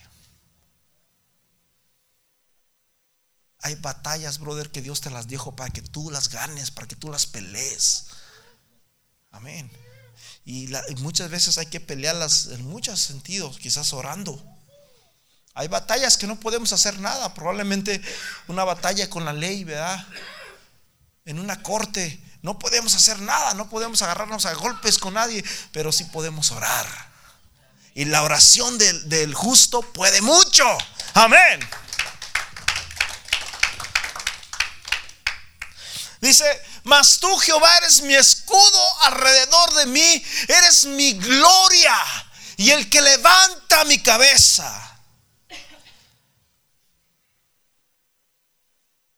Hay 3.60 3.74
batallas, 3.76 4.38
brother, 4.38 4.70
que 4.70 4.82
Dios 4.82 5.00
te 5.00 5.10
las 5.10 5.28
dijo 5.28 5.56
para 5.56 5.70
que 5.70 5.82
tú 5.82 6.10
las 6.10 6.28
ganes, 6.28 6.70
para 6.70 6.86
que 6.86 6.96
tú 6.96 7.10
las 7.10 7.26
pelees. 7.26 8.06
Amén. 9.30 9.70
Y, 10.44 10.68
muchas 10.98 11.30
veces 11.30 11.58
hay 11.58 11.66
que 11.66 11.80
pelearlas 11.80 12.46
en 12.46 12.66
muchos 12.66 13.00
sentidos, 13.00 13.58
quizás 13.58 13.92
orando. 13.92 14.44
Hay 15.54 15.68
batallas 15.68 16.16
que 16.16 16.26
no 16.26 16.38
podemos 16.40 16.72
hacer 16.72 16.98
nada. 16.98 17.32
Probablemente 17.34 18.02
una 18.48 18.64
batalla 18.64 19.08
con 19.08 19.24
la 19.24 19.32
ley, 19.32 19.64
¿verdad? 19.64 20.06
En 21.24 21.38
una 21.38 21.62
corte. 21.62 22.20
No 22.42 22.58
podemos 22.58 22.94
hacer 22.94 23.20
nada, 23.20 23.54
no 23.54 23.68
podemos 23.68 24.02
agarrarnos 24.02 24.46
a 24.46 24.54
golpes 24.54 24.98
con 24.98 25.14
nadie, 25.14 25.44
pero 25.70 25.92
sí 25.92 26.04
podemos 26.04 26.50
orar. 26.50 26.86
Y 27.94 28.06
la 28.06 28.22
oración 28.22 28.78
del, 28.78 29.08
del 29.08 29.34
justo 29.34 29.82
puede 29.82 30.20
mucho. 30.22 30.64
Amén. 31.14 31.60
Dice, 36.20 36.44
mas 36.84 37.18
tú 37.18 37.36
Jehová 37.38 37.76
eres 37.78 38.02
mi 38.02 38.14
escudo 38.14 39.02
alrededor 39.02 39.74
de 39.74 39.86
mí, 39.86 40.24
eres 40.48 40.84
mi 40.84 41.14
gloria 41.14 41.96
y 42.56 42.70
el 42.70 42.88
que 42.88 43.00
levanta 43.00 43.84
mi 43.84 44.00
cabeza. 44.02 44.91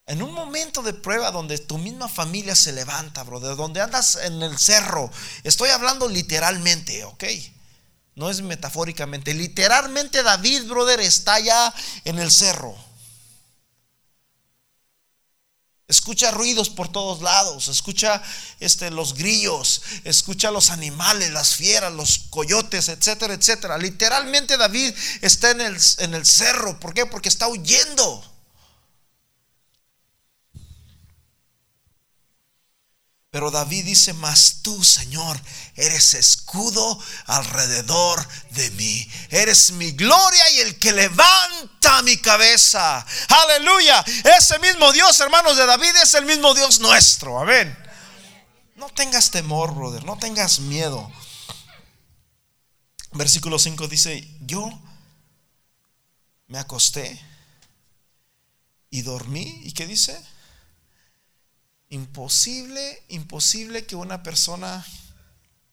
En 0.07 0.21
un 0.21 0.33
momento 0.33 0.83
de 0.83 0.93
prueba 0.93 1.31
donde 1.31 1.57
tu 1.57 1.79
misma 1.79 2.07
familia 2.07 2.53
se 2.55 2.71
levanta, 2.71 3.23
brother, 3.23 3.55
donde 3.55 3.81
andas 3.81 4.15
en 4.15 4.41
el 4.43 4.57
cerro, 4.59 5.11
estoy 5.43 5.69
hablando 5.69 6.07
literalmente, 6.07 7.03
¿ok? 7.05 7.23
No 8.13 8.29
es 8.29 8.41
metafóricamente, 8.41 9.33
literalmente 9.33 10.21
David, 10.21 10.65
brother, 10.65 10.99
está 10.99 11.39
ya 11.39 11.73
en 12.03 12.19
el 12.19 12.31
cerro. 12.31 12.75
Escucha 15.87 16.31
ruidos 16.31 16.69
por 16.69 16.91
todos 16.91 17.21
lados, 17.21 17.67
escucha 17.67 18.21
este, 18.59 18.91
los 18.91 19.15
grillos, 19.15 19.81
escucha 20.03 20.49
los 20.49 20.69
animales, 20.69 21.31
las 21.31 21.55
fieras, 21.55 21.93
los 21.93 22.19
coyotes, 22.29 22.89
etcétera, 22.89 23.35
etcétera. 23.35 23.77
Literalmente 23.77 24.57
David 24.57 24.95
está 25.21 25.51
en 25.51 25.61
el, 25.61 25.77
en 25.99 26.15
el 26.15 26.25
cerro. 26.25 26.79
¿Por 26.79 26.93
qué? 26.93 27.05
Porque 27.05 27.29
está 27.29 27.47
huyendo. 27.47 28.34
Pero 33.35 33.51
David 33.51 33.83
dice, 33.83 34.13
mas 34.13 34.59
tú, 34.61 34.81
Señor, 34.81 35.37
eres 35.75 36.13
escudo 36.13 36.97
alrededor 37.25 38.25
de 38.51 38.71
mí. 38.71 39.11
Eres 39.29 39.71
mi 39.71 39.91
gloria 39.91 40.49
y 40.51 40.59
el 40.59 40.79
que 40.79 40.93
levanta 40.93 42.01
mi 42.03 42.15
cabeza. 42.15 43.05
Aleluya. 43.27 44.05
Ese 44.37 44.57
mismo 44.59 44.89
Dios, 44.93 45.19
hermanos 45.19 45.57
de 45.57 45.65
David, 45.65 45.93
es 46.01 46.13
el 46.13 46.23
mismo 46.23 46.53
Dios 46.53 46.79
nuestro. 46.79 47.37
Amén. 47.37 47.77
No 48.77 48.87
tengas 48.87 49.29
temor, 49.31 49.75
brother. 49.75 50.05
No 50.05 50.17
tengas 50.17 50.59
miedo. 50.59 51.11
Versículo 53.11 53.59
5 53.59 53.89
dice, 53.89 54.25
yo 54.45 54.69
me 56.47 56.57
acosté 56.57 57.21
y 58.89 59.01
dormí. 59.01 59.59
¿Y 59.65 59.73
qué 59.73 59.85
dice? 59.85 60.23
Imposible, 61.89 63.03
imposible 63.09 63.85
que 63.85 63.95
una 63.95 64.23
persona 64.23 64.85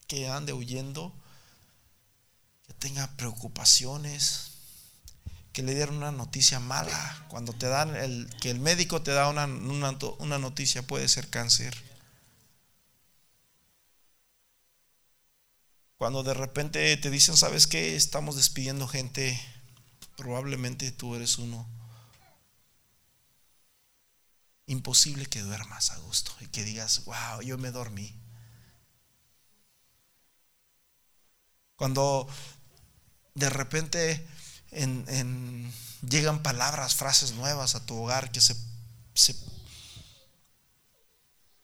que 0.07 0.27
ande 0.29 0.53
huyendo, 0.53 1.13
que 2.67 2.73
tenga 2.73 3.07
preocupaciones, 3.17 4.51
que 5.53 5.63
le 5.63 5.73
dieron 5.75 5.97
una 5.97 6.11
noticia 6.11 6.59
mala. 6.59 7.25
Cuando 7.29 7.53
te 7.53 7.67
dan 7.67 7.95
el, 7.95 8.29
que 8.41 8.51
el 8.51 8.59
médico 8.59 9.01
te 9.01 9.11
da 9.11 9.29
una, 9.29 9.45
una 9.45 10.37
noticia, 10.37 10.85
puede 10.85 11.07
ser 11.07 11.29
cáncer. 11.29 11.75
Cuando 15.97 16.23
de 16.23 16.33
repente 16.33 16.95
te 16.97 17.09
dicen, 17.09 17.37
¿sabes 17.37 17.65
qué? 17.65 17.95
Estamos 17.95 18.35
despidiendo 18.35 18.87
gente, 18.87 19.39
probablemente 20.17 20.91
tú 20.91 21.15
eres 21.15 21.37
uno 21.37 21.67
imposible 24.67 25.25
que 25.25 25.41
duermas 25.41 25.91
a 25.91 25.97
gusto 25.99 26.31
y 26.39 26.47
que 26.47 26.63
digas, 26.63 27.03
wow, 27.05 27.41
yo 27.41 27.57
me 27.57 27.71
dormí. 27.71 28.15
Cuando 31.75 32.27
de 33.33 33.49
repente 33.49 34.25
llegan 36.07 36.43
palabras, 36.43 36.95
frases 36.95 37.33
nuevas 37.33 37.75
a 37.75 37.85
tu 37.85 37.95
hogar 37.95 38.31
que 38.31 38.41
se, 38.41 38.55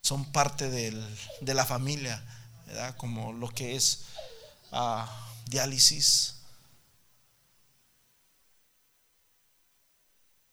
son 0.02 0.30
parte 0.32 0.68
de 0.68 1.54
la 1.54 1.64
familia, 1.64 2.22
como 2.96 3.32
lo 3.32 3.48
que 3.48 3.76
es 3.76 4.04
ah, 4.72 5.08
diálisis, 5.46 6.39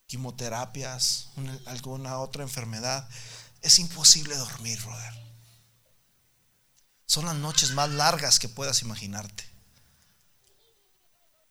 quimioterapias, 0.07 1.27
alguna 1.65 2.19
otra 2.19 2.43
enfermedad, 2.43 3.07
es 3.61 3.79
imposible 3.79 4.35
dormir, 4.35 4.81
brother. 4.81 5.13
Son 7.05 7.25
las 7.25 7.35
noches 7.35 7.71
más 7.71 7.89
largas 7.89 8.39
que 8.39 8.49
puedas 8.49 8.81
imaginarte. 8.81 9.45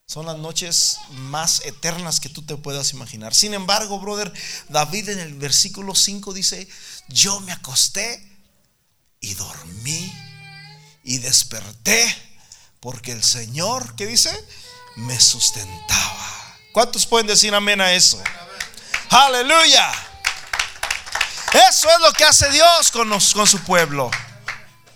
Son 0.06 0.24
las 0.24 0.38
noches 0.38 0.98
más 1.10 1.62
eternas 1.64 2.20
que 2.20 2.28
tú 2.28 2.42
te 2.42 2.56
puedas 2.56 2.92
imaginar. 2.92 3.34
Sin 3.34 3.54
embargo, 3.54 3.98
brother, 3.98 4.32
David 4.68 5.08
en 5.08 5.18
el 5.18 5.34
versículo 5.34 5.94
5 5.94 6.32
dice, 6.32 6.68
yo 7.08 7.40
me 7.40 7.52
acosté 7.52 8.22
y 9.20 9.34
dormí 9.34 10.12
y 11.02 11.18
desperté 11.18 12.14
porque 12.80 13.12
el 13.12 13.24
Señor, 13.24 13.96
¿qué 13.96 14.06
dice? 14.06 14.30
Me 14.96 15.20
sustentaba. 15.20 16.56
¿Cuántos 16.72 17.06
pueden 17.06 17.26
decir 17.26 17.54
amén 17.54 17.80
a 17.80 17.92
eso? 17.92 18.22
Aleluya. 19.10 19.92
Eso 21.68 21.88
es 21.88 22.00
lo 22.00 22.12
que 22.12 22.24
hace 22.24 22.50
Dios 22.50 22.90
con, 22.90 23.08
con 23.08 23.46
su 23.46 23.60
pueblo. 23.60 24.10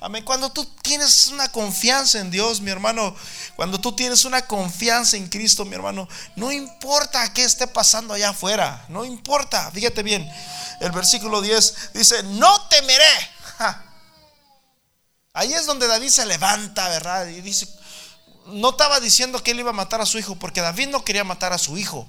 Amén. 0.01 0.25
Cuando 0.25 0.51
tú 0.51 0.65
tienes 0.83 1.29
una 1.29 1.51
confianza 1.53 2.19
en 2.19 2.31
Dios, 2.31 2.61
mi 2.61 2.71
hermano, 2.71 3.15
cuando 3.55 3.79
tú 3.79 3.93
tienes 3.93 4.25
una 4.25 4.43
confianza 4.43 5.17
en 5.17 5.29
Cristo, 5.29 5.65
mi 5.65 5.75
hermano, 5.75 6.09
no 6.37 6.51
importa 6.51 7.33
qué 7.35 7.45
esté 7.45 7.67
pasando 7.67 8.15
allá 8.15 8.31
afuera, 8.31 8.85
no 8.89 9.05
importa. 9.05 9.71
Fíjate 9.71 10.03
bien, 10.03 10.27
el 10.81 10.91
versículo 10.91 11.41
10 11.43 11.93
dice, 11.93 12.23
no 12.25 12.69
temeré. 12.69 13.31
Ahí 15.35 15.53
es 15.53 15.67
donde 15.67 15.87
David 15.87 16.09
se 16.09 16.27
levanta, 16.27 16.89
¿verdad? 16.89 17.27
Y 17.29 17.41
dice, 17.43 17.69
no 18.47 18.71
estaba 18.71 19.01
diciendo 19.01 19.43
que 19.43 19.53
él 19.53 19.61
iba 19.61 19.71
a 19.71 19.75
matar 19.75 20.01
a 20.01 20.07
su 20.07 20.19
hijo, 20.19 20.37
porque 20.37 20.61
David 20.61 20.89
no 20.89 21.05
quería 21.05 21.25
matar 21.25 21.53
a 21.53 21.59
su 21.59 21.77
hijo. 21.77 22.09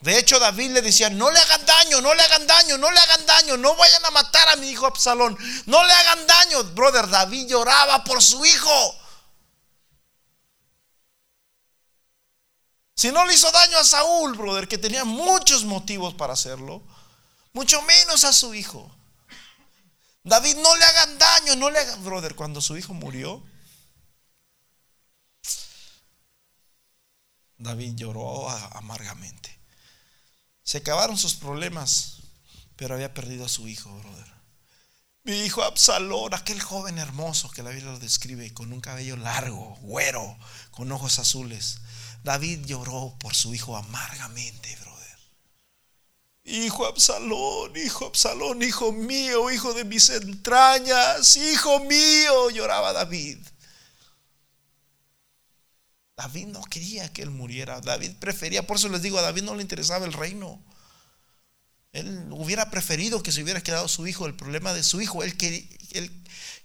De 0.00 0.18
hecho, 0.18 0.38
David 0.38 0.70
le 0.70 0.82
decía, 0.82 1.10
no 1.10 1.30
le 1.30 1.38
hagan 1.38 1.66
daño, 1.66 2.00
no 2.00 2.14
le 2.14 2.22
hagan 2.22 2.46
daño, 2.46 2.78
no 2.78 2.90
le 2.90 2.98
hagan 2.98 3.26
daño, 3.26 3.56
no 3.58 3.76
vayan 3.76 4.04
a 4.06 4.10
matar 4.10 4.48
a 4.48 4.56
mi 4.56 4.70
hijo 4.70 4.86
Absalón, 4.86 5.36
no 5.66 5.84
le 5.84 5.92
hagan 5.92 6.26
daño. 6.26 6.64
Brother, 6.64 7.06
David 7.08 7.48
lloraba 7.48 8.02
por 8.02 8.22
su 8.22 8.42
hijo. 8.44 8.94
Si 12.94 13.12
no 13.12 13.26
le 13.26 13.34
hizo 13.34 13.50
daño 13.50 13.78
a 13.78 13.84
Saúl, 13.84 14.36
brother, 14.36 14.68
que 14.68 14.78
tenía 14.78 15.04
muchos 15.04 15.64
motivos 15.64 16.14
para 16.14 16.32
hacerlo, 16.32 16.82
mucho 17.52 17.80
menos 17.82 18.24
a 18.24 18.32
su 18.32 18.54
hijo. 18.54 18.94
David, 20.22 20.56
no 20.56 20.76
le 20.76 20.84
hagan 20.84 21.18
daño, 21.18 21.56
no 21.56 21.70
le 21.70 21.78
hagan, 21.78 22.04
brother, 22.04 22.34
cuando 22.34 22.60
su 22.60 22.76
hijo 22.76 22.94
murió, 22.94 23.42
David 27.56 27.94
lloró 27.96 28.48
amargamente. 28.48 29.59
Se 30.62 30.78
acabaron 30.78 31.18
sus 31.18 31.34
problemas, 31.34 32.18
pero 32.76 32.94
había 32.94 33.14
perdido 33.14 33.44
a 33.44 33.48
su 33.48 33.68
hijo, 33.68 33.90
brother. 33.98 34.30
Mi 35.22 35.42
hijo 35.42 35.62
Absalón, 35.62 36.32
aquel 36.32 36.62
joven 36.62 36.98
hermoso 36.98 37.50
que 37.50 37.62
la 37.62 37.70
Biblia 37.70 37.92
lo 37.92 37.98
describe 37.98 38.54
con 38.54 38.72
un 38.72 38.80
cabello 38.80 39.16
largo, 39.16 39.76
güero, 39.82 40.38
con 40.70 40.90
ojos 40.92 41.18
azules. 41.18 41.78
David 42.24 42.64
lloró 42.64 43.16
por 43.18 43.34
su 43.34 43.54
hijo 43.54 43.76
amargamente, 43.76 44.74
brother. 44.76 45.18
Hijo 46.44 46.86
Absalón, 46.86 47.76
hijo 47.76 48.06
Absalón, 48.06 48.62
hijo 48.62 48.92
mío, 48.92 49.50
hijo 49.50 49.74
de 49.74 49.84
mis 49.84 50.08
entrañas, 50.08 51.36
hijo 51.36 51.80
mío, 51.80 52.48
lloraba 52.50 52.94
David. 52.94 53.38
David 56.20 56.48
no 56.48 56.62
quería 56.64 57.10
que 57.10 57.22
él 57.22 57.30
muriera. 57.30 57.80
David 57.80 58.12
prefería, 58.20 58.66
por 58.66 58.76
eso 58.76 58.90
les 58.90 59.00
digo, 59.00 59.18
a 59.18 59.22
David 59.22 59.42
no 59.42 59.54
le 59.54 59.62
interesaba 59.62 60.04
el 60.04 60.12
reino. 60.12 60.62
Él 61.92 62.28
hubiera 62.32 62.70
preferido 62.70 63.22
que 63.22 63.32
se 63.32 63.42
hubiera 63.42 63.62
quedado 63.62 63.88
su 63.88 64.06
hijo. 64.06 64.26
El 64.26 64.36
problema 64.36 64.74
de 64.74 64.82
su 64.82 65.00
hijo, 65.00 65.22
él, 65.22 65.34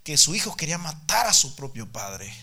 que 0.03 0.17
su 0.17 0.35
hijo 0.35 0.57
quería 0.57 0.77
matar 0.77 1.27
a 1.27 1.33
su 1.33 1.55
propio 1.55 1.89
padre. 1.89 2.33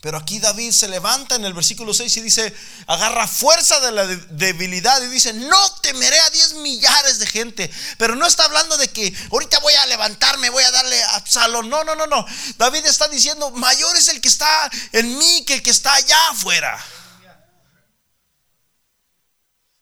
Pero 0.00 0.16
aquí 0.16 0.38
David 0.38 0.72
se 0.72 0.88
levanta 0.88 1.34
en 1.34 1.44
el 1.44 1.52
versículo 1.52 1.92
6 1.92 2.16
y 2.16 2.20
dice, 2.22 2.56
agarra 2.86 3.28
fuerza 3.28 3.80
de 3.80 3.92
la 3.92 4.06
debilidad 4.06 5.02
y 5.02 5.08
dice, 5.08 5.34
no 5.34 5.74
temeré 5.82 6.18
a 6.18 6.30
10 6.30 6.54
millares 6.54 7.18
de 7.18 7.26
gente. 7.26 7.70
Pero 7.98 8.16
no 8.16 8.26
está 8.26 8.44
hablando 8.44 8.78
de 8.78 8.88
que 8.88 9.14
ahorita 9.30 9.58
voy 9.58 9.74
a 9.74 9.86
levantarme, 9.86 10.48
voy 10.48 10.64
a 10.64 10.70
darle 10.70 11.02
a 11.02 11.16
Absalón. 11.16 11.68
No, 11.68 11.84
no, 11.84 11.94
no, 11.94 12.06
no. 12.06 12.24
David 12.56 12.86
está 12.86 13.08
diciendo, 13.08 13.50
mayor 13.50 13.94
es 13.94 14.08
el 14.08 14.22
que 14.22 14.28
está 14.28 14.70
en 14.92 15.18
mí 15.18 15.44
que 15.44 15.54
el 15.54 15.62
que 15.62 15.70
está 15.70 15.92
allá 15.92 16.28
afuera. 16.30 16.82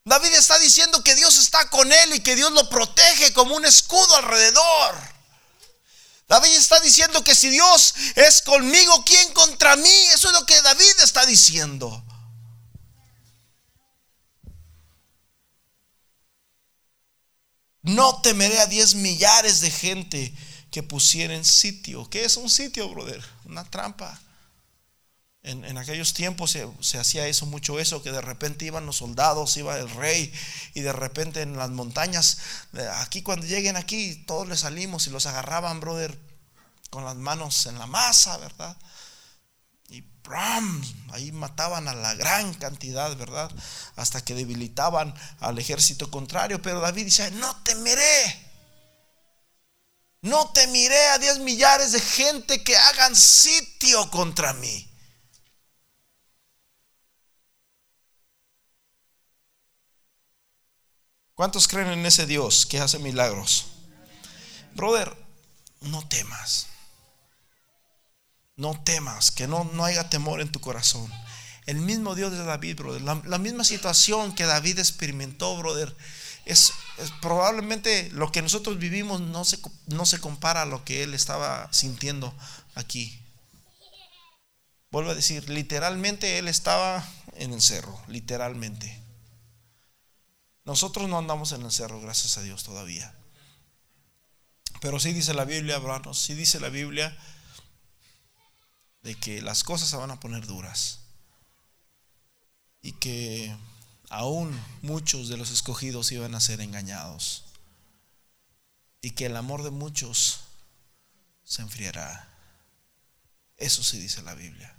David 0.05 0.33
está 0.33 0.59
diciendo 0.59 1.05
que 1.05 1.15
Dios 1.15 1.39
está 1.39 1.69
con 1.71 1.93
él 1.93 2.15
y 2.15 2.21
que 2.21 2.35
Dios 2.35 2.51
lo 2.53 2.69
protege 2.69 3.33
como 3.35 3.55
un 3.55 3.65
escudo 3.65 4.17
alrededor. 4.17 5.18
David 6.29 6.53
está 6.53 6.79
diciendo 6.81 7.25
que 7.25 7.35
si 7.35 7.49
Dios 7.49 7.95
es 8.15 8.43
conmigo, 8.43 9.03
¿quién 9.05 9.33
contra 9.33 9.77
mí? 9.77 9.99
Eso 10.13 10.29
es 10.29 10.35
lo 10.35 10.45
que 10.45 10.61
David 10.61 11.01
está 11.03 11.25
diciendo. 11.25 12.05
No 17.83 18.21
temeré 18.21 18.61
a 18.61 18.67
diez 18.67 18.95
millares 18.95 19.61
de 19.61 19.71
gente 19.71 20.35
que 20.71 20.83
pusieren 20.83 21.47
sitio. 21.47 22.09
¿Qué 22.11 22.27
es 22.27 22.37
un 22.37 22.51
sitio, 22.51 22.91
brother? 22.91 23.25
Una 23.47 23.65
trampa. 23.65 24.21
En, 25.49 25.79
aquellos 25.79 26.13
tiempos 26.13 26.51
se, 26.51 26.69
se, 26.81 26.99
hacía 26.99 27.27
eso, 27.27 27.47
mucho 27.47 27.81
eso, 27.81 28.03
que 28.03 28.13
de 28.13 28.21
repente 28.21 28.67
iban 28.67 28.85
los 28.85 28.97
soldados, 28.97 29.57
iba 29.57 29.79
el 29.79 29.89
rey, 29.89 30.31
y 30.75 30.83
de 30.83 30.93
repente 30.93 31.41
en 31.41 31.57
las 31.57 31.71
montañas, 31.71 32.39
aquí 32.97 33.23
cuando 33.23 33.47
lleguen 33.47 33.77
aquí, 33.77 34.23
todos 34.27 34.47
les 34.47 34.61
salimos 34.61 35.07
y 35.07 35.11
los 35.11 35.25
agarraban, 35.25 35.81
brother, 35.81 36.19
con 36.91 37.05
las 37.05 37.17
manos 37.17 37.67
en 37.67 37.79
la 37.79 37.87
masa, 37.87 38.37
¿verdad? 38.37 38.77
Y 39.89 40.03
¡bram! 40.23 40.83
ahí 41.13 41.33
mataban 41.33 41.89
a 41.89 41.95
la 41.95 42.15
gran 42.15 42.53
cantidad, 42.55 43.17
¿verdad? 43.17 43.51
Hasta 43.97 44.23
que 44.23 44.35
debilitaban 44.35 45.15
al 45.41 45.59
ejército 45.59 46.11
contrario. 46.11 46.61
Pero 46.61 46.81
David 46.81 47.07
dice, 47.07 47.31
no 47.33 47.57
temeré. 47.63 48.49
No 50.21 50.51
temeré 50.51 51.09
a 51.09 51.19
diez 51.19 51.39
millares 51.39 51.93
de 51.93 52.01
gente 52.01 52.63
que 52.63 52.77
hagan 52.77 53.15
sitio 53.17 54.11
contra 54.11 54.53
mí. 54.55 54.88
¿Cuántos 61.39 61.69
creen 61.69 61.87
en 61.91 62.05
ese 62.05 62.27
Dios 62.27 62.67
que 62.67 62.81
hace 62.81 62.99
milagros? 62.99 63.67
Brother, 64.75 65.17
no 65.83 66.03
temas. 66.09 66.67
No 68.57 68.83
temas, 68.83 69.31
que 69.31 69.47
no, 69.47 69.63
no 69.73 69.85
haya 69.85 70.11
temor 70.11 70.41
en 70.41 70.51
tu 70.51 70.61
corazón. 70.61 71.09
El 71.67 71.77
mismo 71.77 72.17
Dios 72.17 72.33
de 72.33 72.43
David, 72.43 72.79
brother. 72.79 73.03
La, 73.03 73.39
misma 73.39 73.63
situación 73.63 74.35
que 74.35 74.47
David 74.47 74.81
experimentó, 74.81 75.57
brother. 75.57 75.97
Es, 76.45 76.73
probablemente 77.23 78.11
lo 78.11 78.33
que 78.33 78.43
nosotros 78.43 78.77
vivimos 78.77 79.21
no 79.21 79.45
se, 79.45 79.61
no 79.87 80.07
se 80.07 80.19
compara 80.19 80.63
a 80.63 80.67
lo 80.67 80.85
que 80.85 81.05
él 81.05 81.15
estaba 81.15 81.73
sintiendo 81.73 82.35
aquí. 82.75 83.17
Vuelvo 84.91 85.13
a 85.13 85.15
decir, 85.15 85.49
literalmente 85.49 86.39
él 86.39 86.49
estaba 86.49 87.09
en 87.37 87.53
el 87.53 87.63
cerro, 87.63 88.03
literalmente. 88.09 89.08
Nosotros 90.69 91.09
no 91.09 91.17
andamos 91.17 91.53
en 91.53 91.63
el 91.63 91.73
cerro, 91.73 91.99
gracias 91.99 92.37
a 92.37 92.43
Dios 92.43 92.63
todavía. 92.63 93.15
Pero 94.83 95.01
sí 95.01 95.15
dice 95.15 95.33
la 95.33 95.47
Biblia, 95.47 95.77
hermanos, 95.77 96.19
sí 96.19 96.35
dice 96.35 96.61
la 96.61 96.69
Biblia 96.69 97.17
de 99.01 99.15
que 99.15 99.41
las 99.41 99.65
cosas 99.65 99.89
se 99.89 99.97
van 99.97 100.11
a 100.11 100.21
poner 100.21 100.47
duras. 100.47 101.01
Y 102.83 102.93
que 102.93 103.57
aún 104.11 104.63
muchos 104.83 105.31
de 105.31 105.39
los 105.39 105.51
escogidos 105.51 106.13
iban 106.13 106.35
a 106.35 106.41
ser 106.41 106.61
engañados. 106.61 107.47
Y 109.01 109.13
que 109.13 109.25
el 109.25 109.39
amor 109.39 109.63
de 109.63 109.71
muchos 109.71 110.41
se 111.45 111.63
enfriará. 111.63 112.29
Eso 113.57 113.83
sí 113.83 113.99
dice 113.99 114.21
la 114.21 114.35
Biblia. 114.35 114.78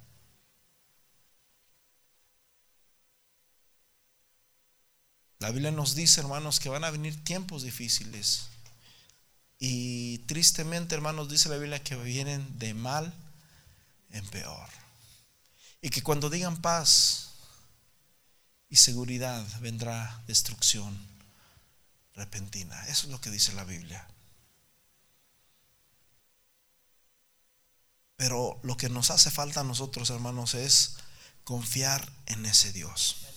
La 5.40 5.50
Biblia 5.50 5.70
nos 5.70 5.94
dice, 5.94 6.20
hermanos, 6.20 6.60
que 6.60 6.68
van 6.68 6.84
a 6.84 6.90
venir 6.90 7.24
tiempos 7.24 7.62
difíciles. 7.62 8.48
Y 9.58 10.18
tristemente, 10.18 10.94
hermanos, 10.94 11.30
dice 11.30 11.48
la 11.48 11.56
Biblia 11.56 11.82
que 11.82 11.96
vienen 11.96 12.58
de 12.58 12.74
mal 12.74 13.12
en 14.10 14.26
peor. 14.26 14.68
Y 15.80 15.88
que 15.88 16.02
cuando 16.02 16.28
digan 16.28 16.60
paz 16.60 17.30
y 18.68 18.76
seguridad 18.76 19.46
vendrá 19.60 20.22
destrucción 20.26 20.94
repentina. 22.14 22.78
Eso 22.88 23.06
es 23.06 23.12
lo 23.12 23.20
que 23.22 23.30
dice 23.30 23.54
la 23.54 23.64
Biblia. 23.64 24.06
Pero 28.16 28.60
lo 28.62 28.76
que 28.76 28.90
nos 28.90 29.10
hace 29.10 29.30
falta 29.30 29.60
a 29.60 29.64
nosotros, 29.64 30.10
hermanos, 30.10 30.52
es 30.52 30.96
confiar 31.44 32.06
en 32.26 32.44
ese 32.44 32.74
Dios 32.74 33.29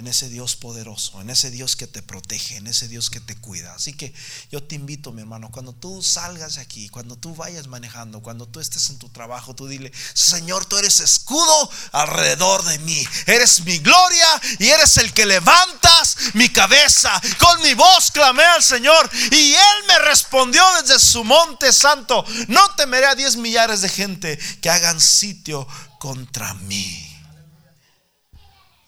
en 0.00 0.06
ese 0.06 0.30
Dios 0.30 0.56
poderoso, 0.56 1.20
en 1.20 1.28
ese 1.28 1.50
Dios 1.50 1.76
que 1.76 1.86
te 1.86 2.00
protege, 2.00 2.56
en 2.56 2.66
ese 2.66 2.88
Dios 2.88 3.10
que 3.10 3.20
te 3.20 3.36
cuida. 3.36 3.74
Así 3.74 3.92
que 3.92 4.14
yo 4.50 4.62
te 4.62 4.74
invito, 4.74 5.12
mi 5.12 5.20
hermano, 5.20 5.50
cuando 5.50 5.74
tú 5.74 6.02
salgas 6.02 6.54
de 6.54 6.62
aquí, 6.62 6.88
cuando 6.88 7.16
tú 7.16 7.34
vayas 7.34 7.66
manejando, 7.66 8.22
cuando 8.22 8.48
tú 8.48 8.60
estés 8.60 8.88
en 8.88 8.98
tu 8.98 9.10
trabajo, 9.10 9.54
tú 9.54 9.68
dile, 9.68 9.92
Señor, 10.14 10.64
tú 10.64 10.78
eres 10.78 11.00
escudo 11.00 11.70
alrededor 11.92 12.64
de 12.64 12.78
mí, 12.78 13.06
eres 13.26 13.60
mi 13.60 13.78
gloria 13.78 14.26
y 14.58 14.68
eres 14.68 14.96
el 14.96 15.12
que 15.12 15.26
levantas 15.26 16.16
mi 16.32 16.48
cabeza. 16.48 17.20
Con 17.38 17.60
mi 17.60 17.74
voz 17.74 18.10
clamé 18.10 18.44
al 18.44 18.62
Señor 18.62 19.10
y 19.30 19.52
Él 19.52 19.84
me 19.86 19.98
respondió 19.98 20.64
desde 20.80 20.98
su 20.98 21.24
monte 21.24 21.74
santo. 21.74 22.24
No 22.48 22.74
temeré 22.74 23.04
a 23.04 23.14
diez 23.14 23.36
millares 23.36 23.82
de 23.82 23.90
gente 23.90 24.38
que 24.62 24.70
hagan 24.70 24.98
sitio 24.98 25.68
contra 25.98 26.54
mí. 26.54 27.06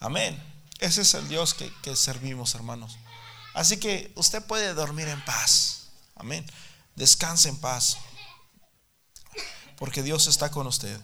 Amén. 0.01 0.52
Ese 0.83 1.03
es 1.03 1.15
el 1.15 1.29
Dios 1.29 1.55
que, 1.55 1.95
servimos, 1.95 2.57
hermanos. 2.57 2.99
Así 3.55 3.77
que 3.77 4.13
usted 4.17 4.45
puede 4.45 4.75
dormir 4.75 5.07
en 5.07 5.25
paz. 5.25 5.91
Amén. 6.17 6.45
Descanse 6.97 7.49
en 7.49 7.57
paz. 7.57 7.99
Porque 9.77 10.03
Dios 10.03 10.27
está 10.27 10.51
con 10.51 10.67
usted. 10.67 11.01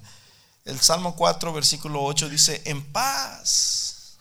El 0.65 0.81
Salmo 0.81 1.15
4, 1.15 1.53
versículo 1.53 2.03
8 2.03 2.29
dice, 2.29 2.61
en 2.65 2.93
paz. 2.93 4.19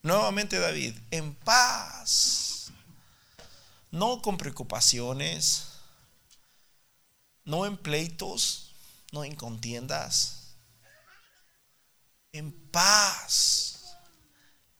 Nuevamente 0.00 0.58
David, 0.58 0.98
en 1.10 1.34
paz. 1.34 2.72
No 3.90 4.22
con 4.22 4.38
preocupaciones. 4.38 5.66
No 7.44 7.66
en 7.66 7.76
pleitos. 7.76 8.72
No 9.12 9.22
en 9.22 9.36
contiendas. 9.36 10.54
En 12.32 12.52
paz 12.70 13.73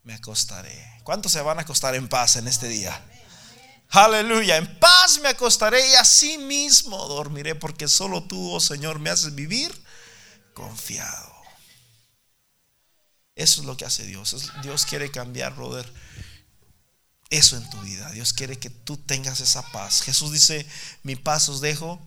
me 0.05 0.15
acostaré. 0.15 1.01
¿Cuántos 1.03 1.33
se 1.33 1.41
van 1.41 1.59
a 1.59 1.63
acostar 1.63 1.95
en 1.95 2.09
paz 2.09 2.37
en 2.37 2.47
este 2.47 2.69
día? 2.69 3.03
Aleluya, 3.89 4.57
en 4.57 4.79
paz 4.79 5.21
me 5.21 5.29
acostaré 5.29 5.89
y 5.91 5.95
así 5.95 6.39
mismo 6.39 6.97
dormiré 7.07 7.55
porque 7.55 7.89
solo 7.89 8.25
tú, 8.25 8.53
oh 8.53 8.61
Señor, 8.61 8.99
me 8.99 9.11
haces 9.11 9.35
vivir 9.35 9.73
confiado. 10.53 11.35
Eso 13.35 13.61
es 13.61 13.67
lo 13.67 13.77
que 13.77 13.85
hace 13.85 14.05
Dios. 14.05 14.53
Dios 14.63 14.87
quiere 14.87 15.11
cambiar, 15.11 15.55
brother, 15.55 15.91
eso 17.31 17.57
en 17.57 17.69
tu 17.71 17.81
vida. 17.81 18.11
Dios 18.13 18.33
quiere 18.33 18.59
que 18.59 18.71
tú 18.71 18.97
tengas 18.97 19.41
esa 19.41 19.63
paz. 19.73 20.03
Jesús 20.03 20.33
dice, 20.33 20.67
mi 21.03 21.17
paz 21.17 21.49
os 21.49 21.61
dejo 21.61 22.01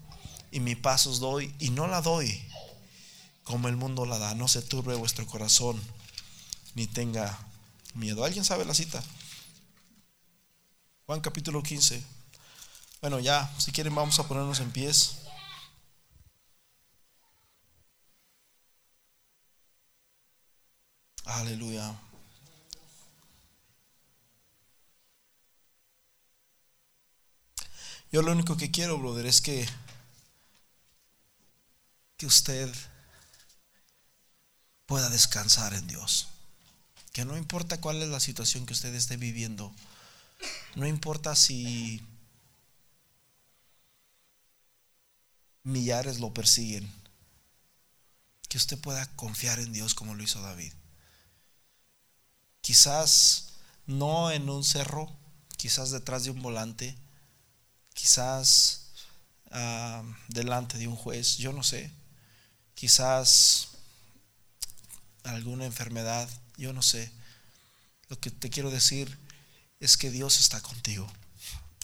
y 0.52 0.60
mi 0.60 0.76
paz 0.76 1.08
os 1.08 1.20
doy 1.20 1.54
y 1.60 1.70
no 1.70 1.88
la 1.88 2.02
doy 2.02 2.48
como 3.44 3.68
el 3.68 3.76
mundo 3.76 4.06
la 4.06 4.20
da. 4.20 4.36
No 4.36 4.48
se 4.48 4.62
turbe 4.62 4.96
vuestro 4.96 5.26
corazón 5.26 5.82
ni 6.76 6.86
tenga 6.86 7.47
miedo. 7.98 8.24
¿Alguien 8.24 8.46
sabe 8.46 8.66
la 8.66 8.74
cita? 8.74 9.04
Juan 11.06 11.22
capítulo 11.22 11.64
15. 11.64 12.04
Bueno, 13.02 13.20
ya, 13.20 13.52
si 13.58 13.72
quieren 13.72 13.96
vamos 13.96 14.20
a 14.20 14.28
ponernos 14.28 14.60
en 14.60 14.72
pies. 14.72 15.18
Aleluya. 21.26 21.96
Yo 28.12 28.22
lo 28.22 28.32
único 28.32 28.56
que 28.58 28.72
quiero, 28.72 28.98
brother, 28.98 29.26
es 29.26 29.42
que 29.42 29.68
que 32.18 32.26
usted 32.26 32.74
pueda 34.88 35.08
descansar 35.10 35.76
en 35.76 35.86
Dios 35.86 36.28
que 37.18 37.26
no 37.26 37.36
importa 37.36 37.82
cuál 37.82 38.04
es 38.04 38.10
la 38.10 38.20
situación 38.20 38.68
que 38.68 38.74
usted 38.74 38.94
esté 38.94 39.18
viviendo, 39.18 39.74
no 40.76 40.86
importa 40.86 41.36
si 41.36 42.00
millares 45.64 46.20
lo 46.20 46.32
persiguen, 46.32 46.88
que 48.48 48.60
usted 48.60 48.78
pueda 48.78 49.04
confiar 49.16 49.58
en 49.58 49.74
Dios 49.74 49.96
como 49.96 50.14
lo 50.14 50.22
hizo 50.22 50.40
David. 50.42 50.72
Quizás 52.62 53.48
no 53.88 54.30
en 54.30 54.48
un 54.48 54.64
cerro, 54.64 55.12
quizás 55.58 55.90
detrás 55.90 56.24
de 56.24 56.30
un 56.30 56.44
volante, 56.44 56.96
quizás 57.96 58.92
ah, 59.50 60.04
delante 60.28 60.78
de 60.78 60.88
un 60.88 60.96
juez, 60.96 61.38
yo 61.38 61.52
no 61.52 61.64
sé, 61.64 61.92
quizás 62.76 63.70
alguna 65.24 65.66
enfermedad 65.66 66.30
yo 66.58 66.74
no 66.74 66.82
sé. 66.82 67.12
Lo 68.10 68.20
que 68.20 68.32
te 68.32 68.50
quiero 68.50 68.72
decir 68.72 69.18
es 69.80 69.98
que 69.98 70.10
Dios 70.10 70.40
está 70.40 70.62
contigo. 70.62 71.08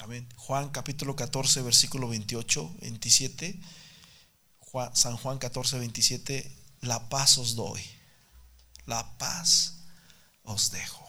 Amén. 0.01 0.27
Juan 0.35 0.69
capítulo 0.69 1.15
14, 1.15 1.61
versículo 1.61 2.07
28, 2.07 2.75
27. 2.81 3.59
San 4.93 5.17
Juan 5.17 5.37
14, 5.37 5.79
27. 5.79 6.51
La 6.81 7.09
paz 7.09 7.37
os 7.37 7.55
doy. 7.55 7.81
La 8.85 9.17
paz 9.17 9.75
os 10.43 10.71
dejo. 10.71 11.03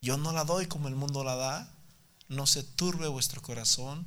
Yo 0.00 0.16
no 0.16 0.32
la 0.32 0.44
doy 0.44 0.66
como 0.66 0.88
el 0.88 0.94
mundo 0.94 1.24
la 1.24 1.36
da. 1.36 1.74
No 2.28 2.46
se 2.46 2.62
turbe 2.62 3.08
vuestro 3.08 3.42
corazón. 3.42 4.06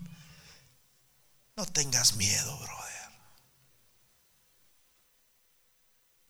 No 1.55 1.65
tengas 1.65 2.15
miedo, 2.15 2.57
brother. 2.57 3.00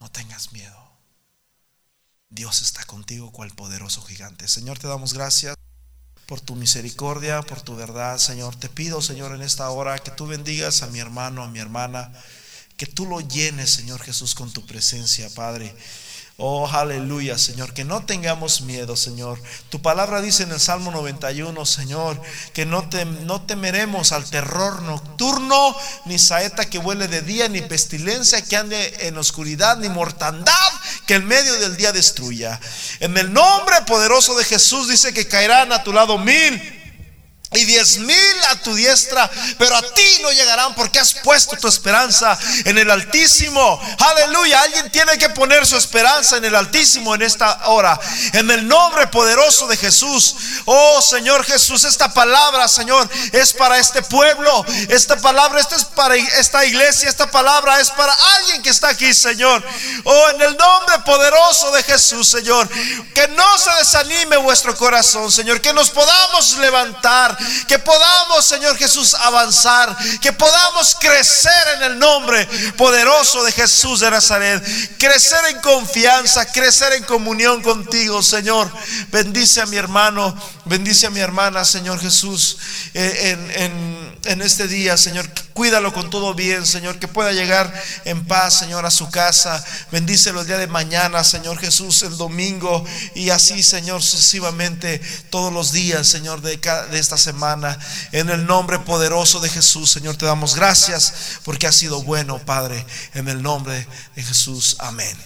No 0.02 0.10
tengas 0.10 0.52
miedo. 0.52 0.76
Dios 2.28 2.60
está 2.60 2.84
contigo 2.86 3.30
cual 3.30 3.52
poderoso 3.52 4.02
gigante. 4.02 4.48
Señor, 4.48 4.80
te 4.80 4.88
damos 4.88 5.12
gracias 5.12 5.54
por 6.26 6.40
tu 6.40 6.56
misericordia, 6.56 7.40
por 7.42 7.62
tu 7.62 7.76
verdad, 7.76 8.18
Señor. 8.18 8.56
Te 8.56 8.68
pido, 8.68 9.00
Señor, 9.00 9.32
en 9.32 9.42
esta 9.42 9.70
hora 9.70 9.96
que 10.00 10.10
tú 10.10 10.26
bendigas 10.26 10.82
a 10.82 10.88
mi 10.88 10.98
hermano, 10.98 11.44
a 11.44 11.48
mi 11.48 11.60
hermana, 11.60 12.12
que 12.76 12.86
tú 12.86 13.06
lo 13.06 13.20
llenes, 13.20 13.70
Señor 13.70 14.02
Jesús, 14.02 14.34
con 14.34 14.52
tu 14.52 14.66
presencia, 14.66 15.30
Padre. 15.36 15.72
Oh, 16.38 16.66
aleluya, 16.66 17.36
Señor, 17.36 17.74
que 17.74 17.84
no 17.84 18.04
tengamos 18.04 18.62
miedo, 18.62 18.96
Señor. 18.96 19.38
Tu 19.68 19.82
palabra 19.82 20.22
dice 20.22 20.44
en 20.44 20.50
el 20.50 20.60
Salmo 20.60 20.90
91, 20.90 21.66
Señor, 21.66 22.20
que 22.54 22.64
no, 22.64 22.88
no 23.24 23.42
temeremos 23.42 24.12
al 24.12 24.28
terror 24.28 24.82
nocturno, 24.82 25.76
ni 26.06 26.18
saeta 26.18 26.70
que 26.70 26.78
huele 26.78 27.06
de 27.06 27.20
día, 27.20 27.48
ni 27.48 27.60
pestilencia 27.60 28.42
que 28.42 28.56
ande 28.56 29.06
en 29.06 29.18
oscuridad, 29.18 29.76
ni 29.76 29.90
mortandad 29.90 30.52
que 31.06 31.14
en 31.14 31.26
medio 31.26 31.52
del 31.60 31.76
día 31.76 31.92
destruya. 31.92 32.58
En 33.00 33.16
el 33.18 33.32
nombre 33.32 33.76
poderoso 33.86 34.34
de 34.36 34.44
Jesús 34.44 34.88
dice 34.88 35.12
que 35.12 35.28
caerán 35.28 35.70
a 35.70 35.84
tu 35.84 35.92
lado 35.92 36.16
mil 36.18 36.81
y 37.54 37.64
diez 37.64 37.98
mil 37.98 38.44
a 38.50 38.56
tu 38.56 38.74
diestra, 38.74 39.30
pero 39.58 39.76
a 39.76 39.82
ti 39.82 40.18
no 40.22 40.30
llegarán 40.32 40.74
porque 40.74 40.98
has 40.98 41.14
puesto 41.14 41.56
tu 41.56 41.68
esperanza 41.68 42.38
en 42.64 42.78
el 42.78 42.90
Altísimo. 42.90 43.80
Aleluya, 43.98 44.62
alguien 44.62 44.90
tiene 44.90 45.18
que 45.18 45.30
poner 45.30 45.66
su 45.66 45.76
esperanza 45.76 46.36
en 46.36 46.44
el 46.44 46.54
Altísimo 46.54 47.14
en 47.14 47.22
esta 47.22 47.68
hora, 47.68 47.98
en 48.32 48.50
el 48.50 48.66
nombre 48.66 49.06
poderoso 49.08 49.66
de 49.66 49.76
Jesús. 49.76 50.34
Oh 50.64 51.00
Señor 51.02 51.44
Jesús, 51.44 51.84
esta 51.84 52.12
palabra, 52.12 52.68
Señor, 52.68 53.08
es 53.32 53.52
para 53.52 53.78
este 53.78 54.02
pueblo, 54.02 54.64
esta 54.88 55.16
palabra, 55.16 55.60
esta 55.60 55.76
es 55.76 55.84
para 55.84 56.16
esta 56.16 56.64
iglesia, 56.64 57.08
esta 57.08 57.30
palabra 57.30 57.80
es 57.80 57.90
para 57.90 58.12
alguien 58.36 58.62
que 58.62 58.70
está 58.70 58.88
aquí, 58.88 59.12
Señor. 59.12 59.62
Oh, 60.04 60.30
en 60.30 60.42
el 60.42 60.56
nombre 60.56 60.98
poderoso 61.00 61.70
de 61.72 61.82
Jesús, 61.82 62.28
Señor, 62.28 62.68
que 63.14 63.28
no 63.28 63.58
se 63.58 63.70
desanime 63.78 64.36
vuestro 64.38 64.76
corazón, 64.76 65.30
Señor, 65.30 65.60
que 65.60 65.72
nos 65.72 65.90
podamos 65.90 66.56
levantar 66.58 67.36
que 67.66 67.78
podamos, 67.78 68.44
Señor 68.44 68.76
Jesús, 68.76 69.14
avanzar, 69.14 69.96
que 70.20 70.32
podamos 70.32 70.96
crecer 71.00 71.52
en 71.76 71.82
el 71.84 71.98
nombre 71.98 72.46
poderoso 72.76 73.44
de 73.44 73.52
Jesús 73.52 74.00
de 74.00 74.10
Nazaret, 74.10 74.62
crecer 74.98 75.40
en 75.50 75.60
confianza, 75.60 76.44
crecer 76.46 76.92
en 76.94 77.04
comunión 77.04 77.62
contigo, 77.62 78.22
Señor. 78.22 78.70
Bendice 79.10 79.60
a 79.60 79.66
mi 79.66 79.76
hermano, 79.76 80.36
bendice 80.64 81.06
a 81.06 81.10
mi 81.10 81.20
hermana, 81.20 81.64
Señor 81.64 82.00
Jesús, 82.00 82.58
eh, 82.94 83.36
en, 84.24 84.42
este 84.42 84.68
día, 84.68 84.96
Señor. 84.96 85.28
Cuídalo 85.52 85.92
con 85.92 86.08
todo 86.08 86.34
bien, 86.34 86.66
Señor, 86.66 86.98
que 86.98 87.08
pueda 87.08 87.32
llegar 87.32 87.72
en 88.04 88.26
paz, 88.26 88.58
Señor, 88.58 88.86
a 88.86 88.90
su 88.90 89.10
casa. 89.10 89.62
Bendícelo 89.90 90.40
el 90.40 90.46
día 90.46 90.58
de 90.58 90.66
mañana, 90.66 91.22
Señor 91.24 91.58
Jesús, 91.58 92.02
el 92.02 92.16
domingo 92.16 92.84
y 93.14 93.30
así, 93.30 93.62
Señor, 93.62 94.02
sucesivamente 94.02 95.00
todos 95.30 95.52
los 95.52 95.72
días, 95.72 96.06
Señor, 96.06 96.40
de, 96.40 96.56
de 96.56 96.98
esta 96.98 97.18
semana. 97.18 97.31
En 98.12 98.30
el 98.30 98.46
nombre 98.46 98.78
poderoso 98.78 99.40
de 99.40 99.48
Jesús, 99.48 99.90
Señor, 99.90 100.16
te 100.16 100.26
damos 100.26 100.56
gracias 100.56 101.40
porque 101.44 101.66
ha 101.66 101.72
sido 101.72 102.02
bueno, 102.02 102.38
Padre, 102.38 102.84
en 103.14 103.28
el 103.28 103.42
nombre 103.42 103.86
de 104.14 104.22
Jesús. 104.22 104.76
Amén. 104.78 105.16